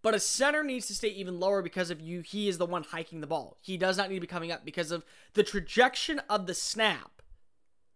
but 0.08 0.14
a 0.14 0.20
center 0.20 0.64
needs 0.64 0.86
to 0.86 0.94
stay 0.94 1.08
even 1.08 1.38
lower 1.38 1.60
because 1.60 1.90
of 1.90 2.00
you. 2.00 2.22
He 2.22 2.48
is 2.48 2.56
the 2.56 2.64
one 2.64 2.82
hiking 2.82 3.20
the 3.20 3.26
ball. 3.26 3.58
He 3.60 3.76
does 3.76 3.98
not 3.98 4.08
need 4.08 4.14
to 4.14 4.22
be 4.22 4.26
coming 4.26 4.50
up 4.50 4.64
because 4.64 4.90
of 4.90 5.04
the 5.34 5.42
trajectory 5.42 6.16
of 6.30 6.46
the 6.46 6.54
snap 6.54 7.20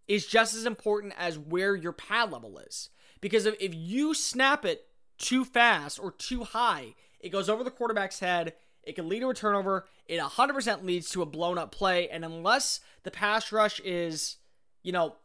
is 0.07 0.27
just 0.27 0.55
as 0.55 0.67
important 0.67 1.15
as 1.17 1.39
where 1.39 1.75
your 1.75 1.93
pad 1.95 2.31
level 2.31 2.59
is. 2.59 2.91
Because 3.23 3.47
if, 3.47 3.55
if 3.59 3.75
you 3.75 4.13
snap 4.13 4.67
it 4.67 4.89
too 5.17 5.43
fast 5.43 5.99
or 5.99 6.13
too 6.13 6.45
high, 6.45 6.95
it 7.19 7.31
goes 7.31 7.49
over 7.49 7.65
the 7.65 7.71
quarterback's 7.71 8.21
head. 8.21 8.53
It 8.83 8.95
can 8.95 9.09
lead 9.09 9.21
to 9.21 9.31
a 9.31 9.35
turnover. 9.35 9.87
It 10.05 10.21
100% 10.21 10.85
leads 10.85 11.09
to 11.13 11.23
a 11.23 11.25
blown 11.25 11.57
up 11.57 11.73
play. 11.73 12.11
And 12.11 12.27
unless 12.27 12.81
the 13.05 13.11
pass 13.11 13.51
rush 13.53 13.81
is, 13.87 14.37
you 14.83 14.93
know, 14.93 15.17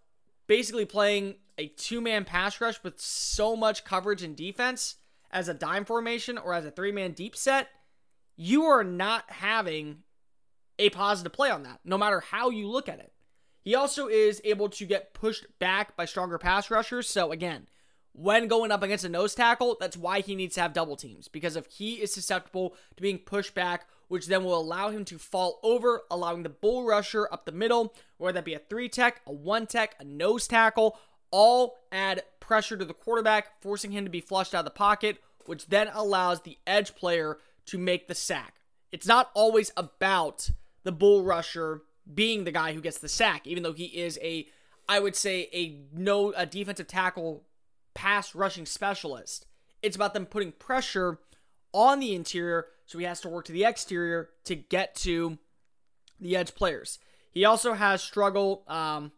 basically 0.48 0.86
playing 0.86 1.36
a 1.58 1.68
two 1.68 2.00
man 2.00 2.24
pass 2.24 2.62
rush 2.62 2.82
with 2.82 2.98
so 2.98 3.58
much 3.58 3.84
coverage 3.84 4.24
and 4.24 4.38
defense 4.38 4.96
as 5.32 5.50
a 5.50 5.54
dime 5.54 5.86
formation 5.86 6.38
or 6.38 6.54
as 6.54 6.66
a 6.66 6.72
three 6.72 6.92
man 6.92 7.12
deep 7.12 7.36
set, 7.36 7.70
you 8.36 8.64
are 8.64 8.84
not 8.84 9.30
having 9.30 10.04
a 10.80 10.90
positive 10.90 11.34
play 11.34 11.50
on 11.50 11.64
that, 11.64 11.80
no 11.84 11.98
matter 11.98 12.20
how 12.20 12.50
you 12.50 12.68
look 12.68 12.88
at 12.88 13.00
it. 13.00 13.12
He 13.64 13.76
also 13.76 14.08
is 14.08 14.42
able 14.46 14.70
to 14.70 14.86
get 14.86 15.14
pushed 15.14 15.46
back 15.60 15.98
by 15.98 16.06
stronger 16.06 16.38
pass 16.38 16.72
rushers. 16.72 17.10
So 17.10 17.32
again, 17.32 17.68
when 18.14 18.48
going 18.48 18.72
up 18.72 18.82
against 18.82 19.04
a 19.04 19.10
nose 19.10 19.36
tackle, 19.36 19.78
that's 19.80 19.98
why 19.98 20.22
he 20.22 20.36
needs 20.36 20.56
to 20.56 20.62
have 20.62 20.74
double 20.74 20.96
teams 20.96 21.28
because 21.28 21.56
if 21.56 21.66
he 21.68 21.96
is 21.96 22.14
susceptible 22.14 22.76
to 22.96 23.02
being 23.02 23.20
pushed 23.20 23.54
back, 23.54 23.88
which 24.08 24.28
then 24.28 24.44
will 24.44 24.60
allow 24.60 24.90
him 24.90 25.04
to 25.06 25.18
fall 25.18 25.60
over, 25.64 26.04
allowing 26.10 26.44
the 26.44 26.50
bull 26.50 26.86
rusher 26.86 27.28
up 27.32 27.46
the 27.46 27.52
middle, 27.52 27.94
whether 28.18 28.34
that 28.34 28.46
be 28.46 28.54
a 28.54 28.60
three 28.60 28.90
tech, 28.90 29.22
a 29.28 29.34
one 29.34 29.68
tech, 29.68 29.96
a 30.00 30.04
nose 30.04 30.48
tackle, 30.48 30.98
all 31.32 31.78
add 31.92 32.24
pressure 32.40 32.78
to 32.78 32.86
the 32.86 32.94
quarterback, 32.94 33.62
forcing 33.62 33.92
him 33.92 34.06
to 34.06 34.10
be 34.10 34.22
flushed 34.22 34.56
out 34.56 34.60
of 34.60 34.66
the 34.66 34.72
pocket, 34.72 35.18
which 35.46 35.68
then 35.68 35.90
allows 35.94 36.42
the 36.42 36.58
edge 36.66 36.96
player 36.96 37.38
to 37.66 37.78
make 37.78 38.08
the 38.08 38.16
sack. 38.16 38.56
It's 38.92 39.08
not 39.08 39.30
always 39.34 39.72
about 39.76 40.52
the 40.84 40.92
bull 40.92 41.24
rusher 41.24 41.82
being 42.14 42.44
the 42.44 42.52
guy 42.52 42.74
who 42.74 42.82
gets 42.82 43.00
the 43.00 43.10
sack, 43.10 43.46
even 43.46 43.64
though 43.64 43.74
he 43.74 43.86
is 43.86 44.18
a, 44.22 44.48
I 44.88 45.00
would 45.00 45.16
say, 45.16 45.50
a 45.54 45.78
no 45.94 46.34
a 46.34 46.46
defensive 46.46 46.88
tackle 46.88 47.44
pass 47.94 48.34
rushing 48.34 48.66
specialist. 48.66 49.46
It's 49.82 49.96
about 49.96 50.14
them 50.14 50.26
putting 50.26 50.54
pressure 50.54 51.20
on 51.74 52.00
the 52.00 52.16
interior, 52.16 52.68
so 52.86 52.98
he 52.98 53.06
has 53.06 53.20
to 53.22 53.30
work 53.30 53.46
to 53.46 53.52
the 53.52 53.66
exterior 53.66 54.30
to 54.46 54.56
get 54.56 54.96
to 54.96 55.38
the 56.20 56.36
edge 56.36 56.56
players. 56.56 57.00
He 57.32 57.46
also 57.46 57.74
has 57.74 58.02
struggle, 58.02 58.64
um, 58.68 59.12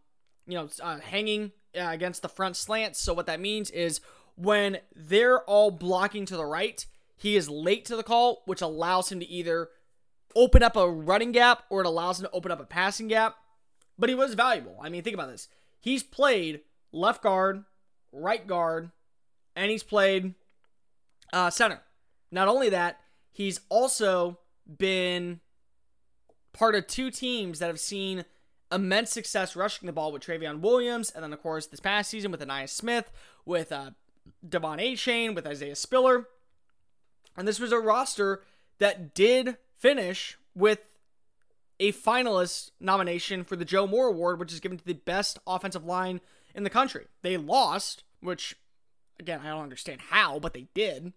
you 0.48 0.56
know, 0.56 0.68
uh, 0.82 1.00
hanging 1.00 1.52
uh, 1.80 1.90
against 1.90 2.22
the 2.22 2.30
front 2.30 2.56
slants. 2.56 3.00
So 3.00 3.14
what 3.14 3.26
that 3.28 3.40
means 3.40 3.70
is 3.72 4.02
when 4.36 4.80
they're 4.96 5.42
all 5.44 5.72
blocking 5.72 6.26
to 6.26 6.38
the 6.38 6.46
right, 6.46 6.86
he 7.18 7.36
is 7.36 7.50
late 7.50 7.86
to 7.86 7.96
the 7.96 8.04
call, 8.04 8.44
which 8.46 8.62
allows 8.62 9.12
him 9.12 9.20
to 9.20 9.28
either 9.28 9.70
open 10.36 10.64
up 10.64 10.76
a 10.76 10.90
running 10.90 11.32
gap 11.32 11.64
or 11.70 11.82
it 11.82 11.88
allows 11.88 12.20
him 12.20 12.26
to 12.26 12.32
open 12.32 12.52
up 12.52 12.60
a 12.60 12.66
passing 12.66 13.08
gap. 13.08 13.36
But 13.98 14.10
he 14.10 14.16
was 14.16 14.34
valuable. 14.34 14.78
I 14.82 14.90
mean, 14.90 15.04
think 15.04 15.14
about 15.14 15.30
this. 15.30 15.50
He's 15.82 16.04
played 16.04 16.62
left 16.92 17.22
guard, 17.22 17.64
right 18.12 18.46
guard, 18.46 18.92
and 19.56 19.70
he's 19.70 19.84
played 19.84 20.36
uh, 21.34 21.50
center. 21.50 21.82
Not 22.32 22.48
only 22.48 22.70
that, 22.70 23.00
he's 23.32 23.60
also 23.70 24.40
been 24.78 25.42
part 26.54 26.76
of 26.76 26.88
two 26.88 27.12
teams 27.12 27.60
that 27.60 27.68
have 27.68 27.80
seen 27.80 28.24
immense 28.72 29.12
success 29.12 29.56
rushing 29.56 29.88
the 29.88 29.94
ball 29.94 30.12
with 30.12 30.24
Trayveon 30.24 30.60
Williams, 30.62 31.10
and 31.10 31.24
then 31.24 31.34
of 31.34 31.42
course 31.42 31.68
this 31.68 31.80
past 31.80 32.10
season 32.10 32.32
with 32.32 32.42
Ainias 32.42 32.70
Smith, 32.70 33.12
with 33.46 33.72
uh, 33.72 33.92
De'Von 34.48 34.80
Achane, 34.80 35.36
with 35.36 35.48
Isaiah 35.48 35.76
Spiller, 35.76 36.28
and 37.36 37.48
this 37.48 37.60
was 37.60 37.72
a 37.72 37.80
roster 37.80 38.44
that 38.80 39.14
did 39.14 39.58
finish 39.78 40.38
with 40.56 40.80
a 41.80 41.94
finalist 41.94 42.72
nomination 42.80 43.44
for 43.44 43.56
the 43.56 43.66
Joe 43.66 43.88
Moore 43.88 44.08
Award, 44.08 44.40
which 44.40 44.52
is 44.52 44.60
given 44.60 44.78
to 44.78 44.86
the 44.86 44.94
best 44.94 45.40
offensive 45.48 45.86
line 45.86 46.20
in 46.54 46.64
the 46.64 46.70
country. 46.70 47.06
They 47.22 47.38
lost, 47.38 48.04
which, 48.20 48.56
again, 49.20 49.40
I 49.42 49.50
don't 49.50 49.64
understand 49.64 50.02
how, 50.10 50.40
but 50.40 50.54
they 50.54 50.68
did. 50.74 51.14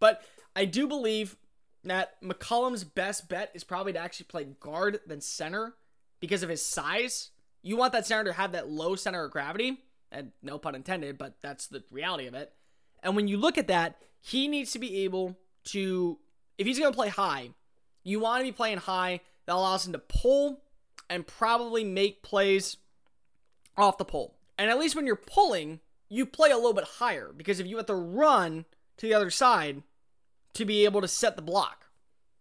But 0.00 0.22
I 0.56 0.64
do 0.64 0.86
believe 0.86 1.36
that 1.84 2.20
McCollum's 2.22 2.84
best 2.84 3.28
bet 3.28 3.50
is 3.52 3.64
probably 3.64 3.92
to 3.92 3.98
actually 3.98 4.24
play 4.24 4.46
guard 4.58 5.00
than 5.06 5.20
center 5.20 5.74
because 6.24 6.42
of 6.42 6.48
his 6.48 6.64
size. 6.64 7.30
You 7.62 7.76
want 7.76 7.92
that 7.92 8.06
center 8.06 8.24
to 8.24 8.32
have 8.32 8.52
that 8.52 8.70
low 8.70 8.96
center 8.96 9.24
of 9.24 9.30
gravity, 9.30 9.78
and 10.10 10.32
no 10.42 10.58
pun 10.58 10.74
intended, 10.74 11.18
but 11.18 11.34
that's 11.42 11.66
the 11.66 11.84
reality 11.90 12.26
of 12.26 12.34
it. 12.34 12.52
And 13.02 13.14
when 13.14 13.28
you 13.28 13.36
look 13.36 13.58
at 13.58 13.68
that, 13.68 13.96
he 14.20 14.48
needs 14.48 14.72
to 14.72 14.78
be 14.78 15.04
able 15.04 15.36
to, 15.64 16.18
if 16.56 16.66
he's 16.66 16.78
going 16.78 16.90
to 16.90 16.96
play 16.96 17.08
high, 17.08 17.50
you 18.02 18.20
want 18.20 18.40
to 18.40 18.44
be 18.44 18.52
playing 18.52 18.78
high 18.78 19.20
that 19.44 19.54
allows 19.54 19.86
him 19.86 19.92
to 19.92 19.98
pull 19.98 20.62
and 21.10 21.26
probably 21.26 21.84
make 21.84 22.22
plays 22.22 22.78
off 23.76 23.98
the 23.98 24.04
pull. 24.04 24.34
And 24.58 24.70
at 24.70 24.78
least 24.78 24.96
when 24.96 25.06
you're 25.06 25.16
pulling, 25.16 25.80
you 26.08 26.24
play 26.24 26.50
a 26.50 26.56
little 26.56 26.72
bit 26.72 26.84
higher 26.84 27.32
because 27.36 27.60
if 27.60 27.66
you 27.66 27.76
have 27.76 27.86
to 27.86 27.94
run 27.94 28.64
to 28.96 29.06
the 29.06 29.14
other 29.14 29.30
side 29.30 29.82
to 30.54 30.64
be 30.64 30.84
able 30.84 31.02
to 31.02 31.08
set 31.08 31.36
the 31.36 31.42
block. 31.42 31.86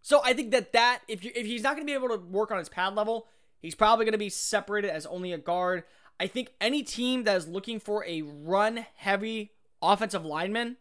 So 0.02 0.22
I 0.24 0.34
think 0.34 0.52
that 0.52 0.74
that 0.74 1.00
if 1.08 1.24
you 1.24 1.32
if 1.34 1.46
he's 1.46 1.64
not 1.64 1.76
going 1.76 1.88
to 1.88 1.92
be 1.92 1.94
able 1.94 2.10
to 2.10 2.24
work 2.24 2.52
on 2.52 2.58
his 2.58 2.70
pad 2.70 2.94
level, 2.94 3.28
he's 3.64 3.74
probably 3.74 4.06
going 4.06 4.12
to 4.12 4.20
be 4.20 4.30
separated 4.30 4.92
as 4.92 5.08
only 5.08 5.34
a 5.34 5.40
guard. 5.40 5.84
I 6.20 6.28
think 6.28 6.54
any 6.62 6.84
team 6.84 7.24
that 7.24 7.36
is 7.36 7.48
looking 7.48 7.80
for 7.80 8.06
a 8.06 8.22
run 8.22 8.86
heavy 8.96 9.54
offensive 9.82 10.24
lineman 10.24 10.78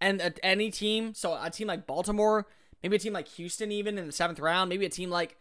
And 0.00 0.34
any 0.42 0.70
team, 0.72 1.14
so 1.14 1.38
a 1.40 1.48
team 1.48 1.68
like 1.68 1.86
Baltimore, 1.86 2.48
maybe 2.82 2.96
a 2.96 2.98
team 2.98 3.12
like 3.12 3.28
Houston, 3.28 3.70
even 3.70 3.98
in 3.98 4.06
the 4.06 4.12
seventh 4.12 4.40
round, 4.40 4.68
maybe 4.68 4.84
a 4.84 4.88
team 4.90 5.10
like 5.10 5.36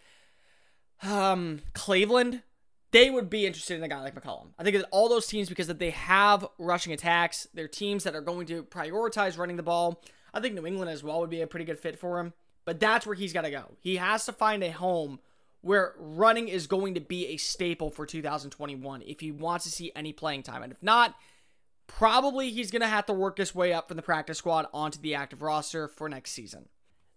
um, 1.02 1.62
Cleveland, 1.74 2.44
they 2.92 3.10
would 3.10 3.28
be 3.28 3.48
interested 3.48 3.76
in 3.76 3.84
a 3.84 3.88
guy 3.88 4.02
like 4.02 4.14
McCollum. 4.14 4.50
I 4.60 4.64
think 4.64 4.76
that 4.78 4.88
all 4.92 5.10
those 5.10 5.26
teams, 5.26 5.50
because 5.50 5.66
that 5.66 5.80
they 5.80 5.90
have 5.90 6.48
rushing 6.60 6.94
attacks, 6.94 7.48
they're 7.56 7.68
teams 7.68 8.04
that 8.04 8.16
are 8.16 8.22
going 8.22 8.46
to 8.48 8.62
prioritize 8.64 9.36
running 9.36 9.56
the 9.58 9.64
ball. 9.64 10.04
I 10.32 10.40
think 10.42 10.54
New 10.54 10.68
England 10.68 10.92
as 10.92 11.04
well 11.04 11.22
would 11.22 11.32
be 11.32 11.42
a 11.42 11.48
pretty 11.48 11.66
good 11.66 11.80
fit 11.80 11.98
for 11.98 12.20
him. 12.20 12.34
But 12.64 12.80
that's 12.80 13.08
where 13.08 13.16
he's 13.16 13.34
got 13.34 13.42
to 13.42 13.50
go. 13.50 13.72
He 13.80 13.96
has 13.96 14.26
to 14.26 14.32
find 14.32 14.64
a 14.64 14.70
home 14.70 15.20
where 15.62 15.94
running 15.98 16.48
is 16.48 16.68
going 16.68 16.96
to 16.96 17.02
be 17.02 17.28
a 17.28 17.38
staple 17.38 17.90
for 17.90 18.06
2021 18.06 19.04
if 19.04 19.20
he 19.20 19.32
wants 19.32 19.66
to 19.66 19.72
see 19.72 19.92
any 19.96 20.12
playing 20.12 20.44
time. 20.44 20.64
And 20.64 20.72
if 20.72 20.82
not, 20.82 21.16
probably 21.88 22.52
he's 22.52 22.72
going 22.72 22.82
to 22.82 22.88
have 22.88 23.06
to 23.06 23.14
work 23.14 23.38
his 23.38 23.54
way 23.54 23.74
up 23.74 23.88
from 23.88 23.98
the 23.98 24.04
practice 24.04 24.40
squad 24.40 24.68
onto 24.74 25.00
the 25.00 25.16
active 25.16 25.42
roster 25.42 25.88
for 25.88 26.10
next 26.10 26.32
season. 26.32 26.68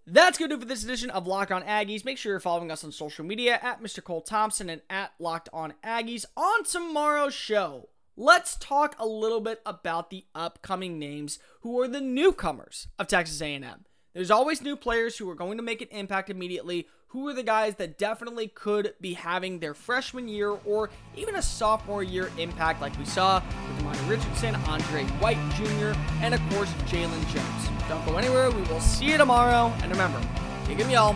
That's 0.06 0.36
going 0.36 0.50
to 0.50 0.56
do 0.56 0.60
for 0.60 0.68
this 0.68 0.84
edition 0.84 1.08
of 1.10 1.26
Locked 1.26 1.50
On 1.50 1.62
Aggies. 1.62 2.04
Make 2.04 2.18
sure 2.18 2.32
you're 2.32 2.40
following 2.40 2.70
us 2.70 2.84
on 2.84 2.92
social 2.92 3.24
media 3.24 3.58
at 3.62 3.82
Mr. 3.82 4.04
Cole 4.04 4.20
Thompson 4.20 4.68
and 4.68 4.82
at 4.90 5.12
Locked 5.18 5.48
On 5.52 5.72
Aggies. 5.82 6.26
On 6.36 6.62
tomorrow's 6.64 7.32
show, 7.32 7.88
let's 8.14 8.56
talk 8.56 8.94
a 8.98 9.06
little 9.06 9.40
bit 9.40 9.62
about 9.64 10.10
the 10.10 10.26
upcoming 10.34 10.98
names 10.98 11.38
who 11.62 11.80
are 11.80 11.88
the 11.88 12.02
newcomers 12.02 12.88
of 12.98 13.06
Texas 13.06 13.40
A&M. 13.40 13.86
There's 14.12 14.30
always 14.30 14.60
new 14.60 14.76
players 14.76 15.16
who 15.16 15.28
are 15.30 15.34
going 15.34 15.56
to 15.56 15.62
make 15.62 15.80
an 15.80 15.88
impact 15.90 16.28
immediately. 16.28 16.86
Who 17.14 17.28
are 17.28 17.32
the 17.32 17.44
guys 17.44 17.76
that 17.76 17.96
definitely 17.96 18.48
could 18.48 18.94
be 19.00 19.14
having 19.14 19.60
their 19.60 19.72
freshman 19.72 20.26
year 20.26 20.58
or 20.64 20.90
even 21.14 21.36
a 21.36 21.42
sophomore 21.42 22.02
year 22.02 22.28
impact, 22.38 22.80
like 22.80 22.98
we 22.98 23.04
saw 23.04 23.40
with 23.68 23.84
Monty 23.84 24.04
Richardson, 24.10 24.56
Andre 24.66 25.04
White 25.20 25.38
Jr., 25.54 25.96
and 26.22 26.34
of 26.34 26.40
course, 26.50 26.68
Jalen 26.88 27.24
Jones. 27.28 27.88
Don't 27.88 28.04
go 28.04 28.16
anywhere. 28.16 28.50
We 28.50 28.62
will 28.62 28.80
see 28.80 29.04
you 29.04 29.16
tomorrow. 29.16 29.72
And 29.82 29.92
remember, 29.92 30.20
kick 30.66 30.80
'em 30.80 30.90
y'all. 30.90 31.14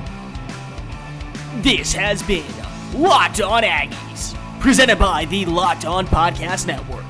This 1.62 1.92
has 1.94 2.22
been 2.22 2.46
Locked 2.94 3.40
On 3.40 3.64
Aggies, 3.64 4.36
presented 4.60 5.00
by 5.00 5.24
the 5.24 5.46
Locked 5.46 5.84
On 5.84 6.06
Podcast 6.06 6.68
Network. 6.68 7.07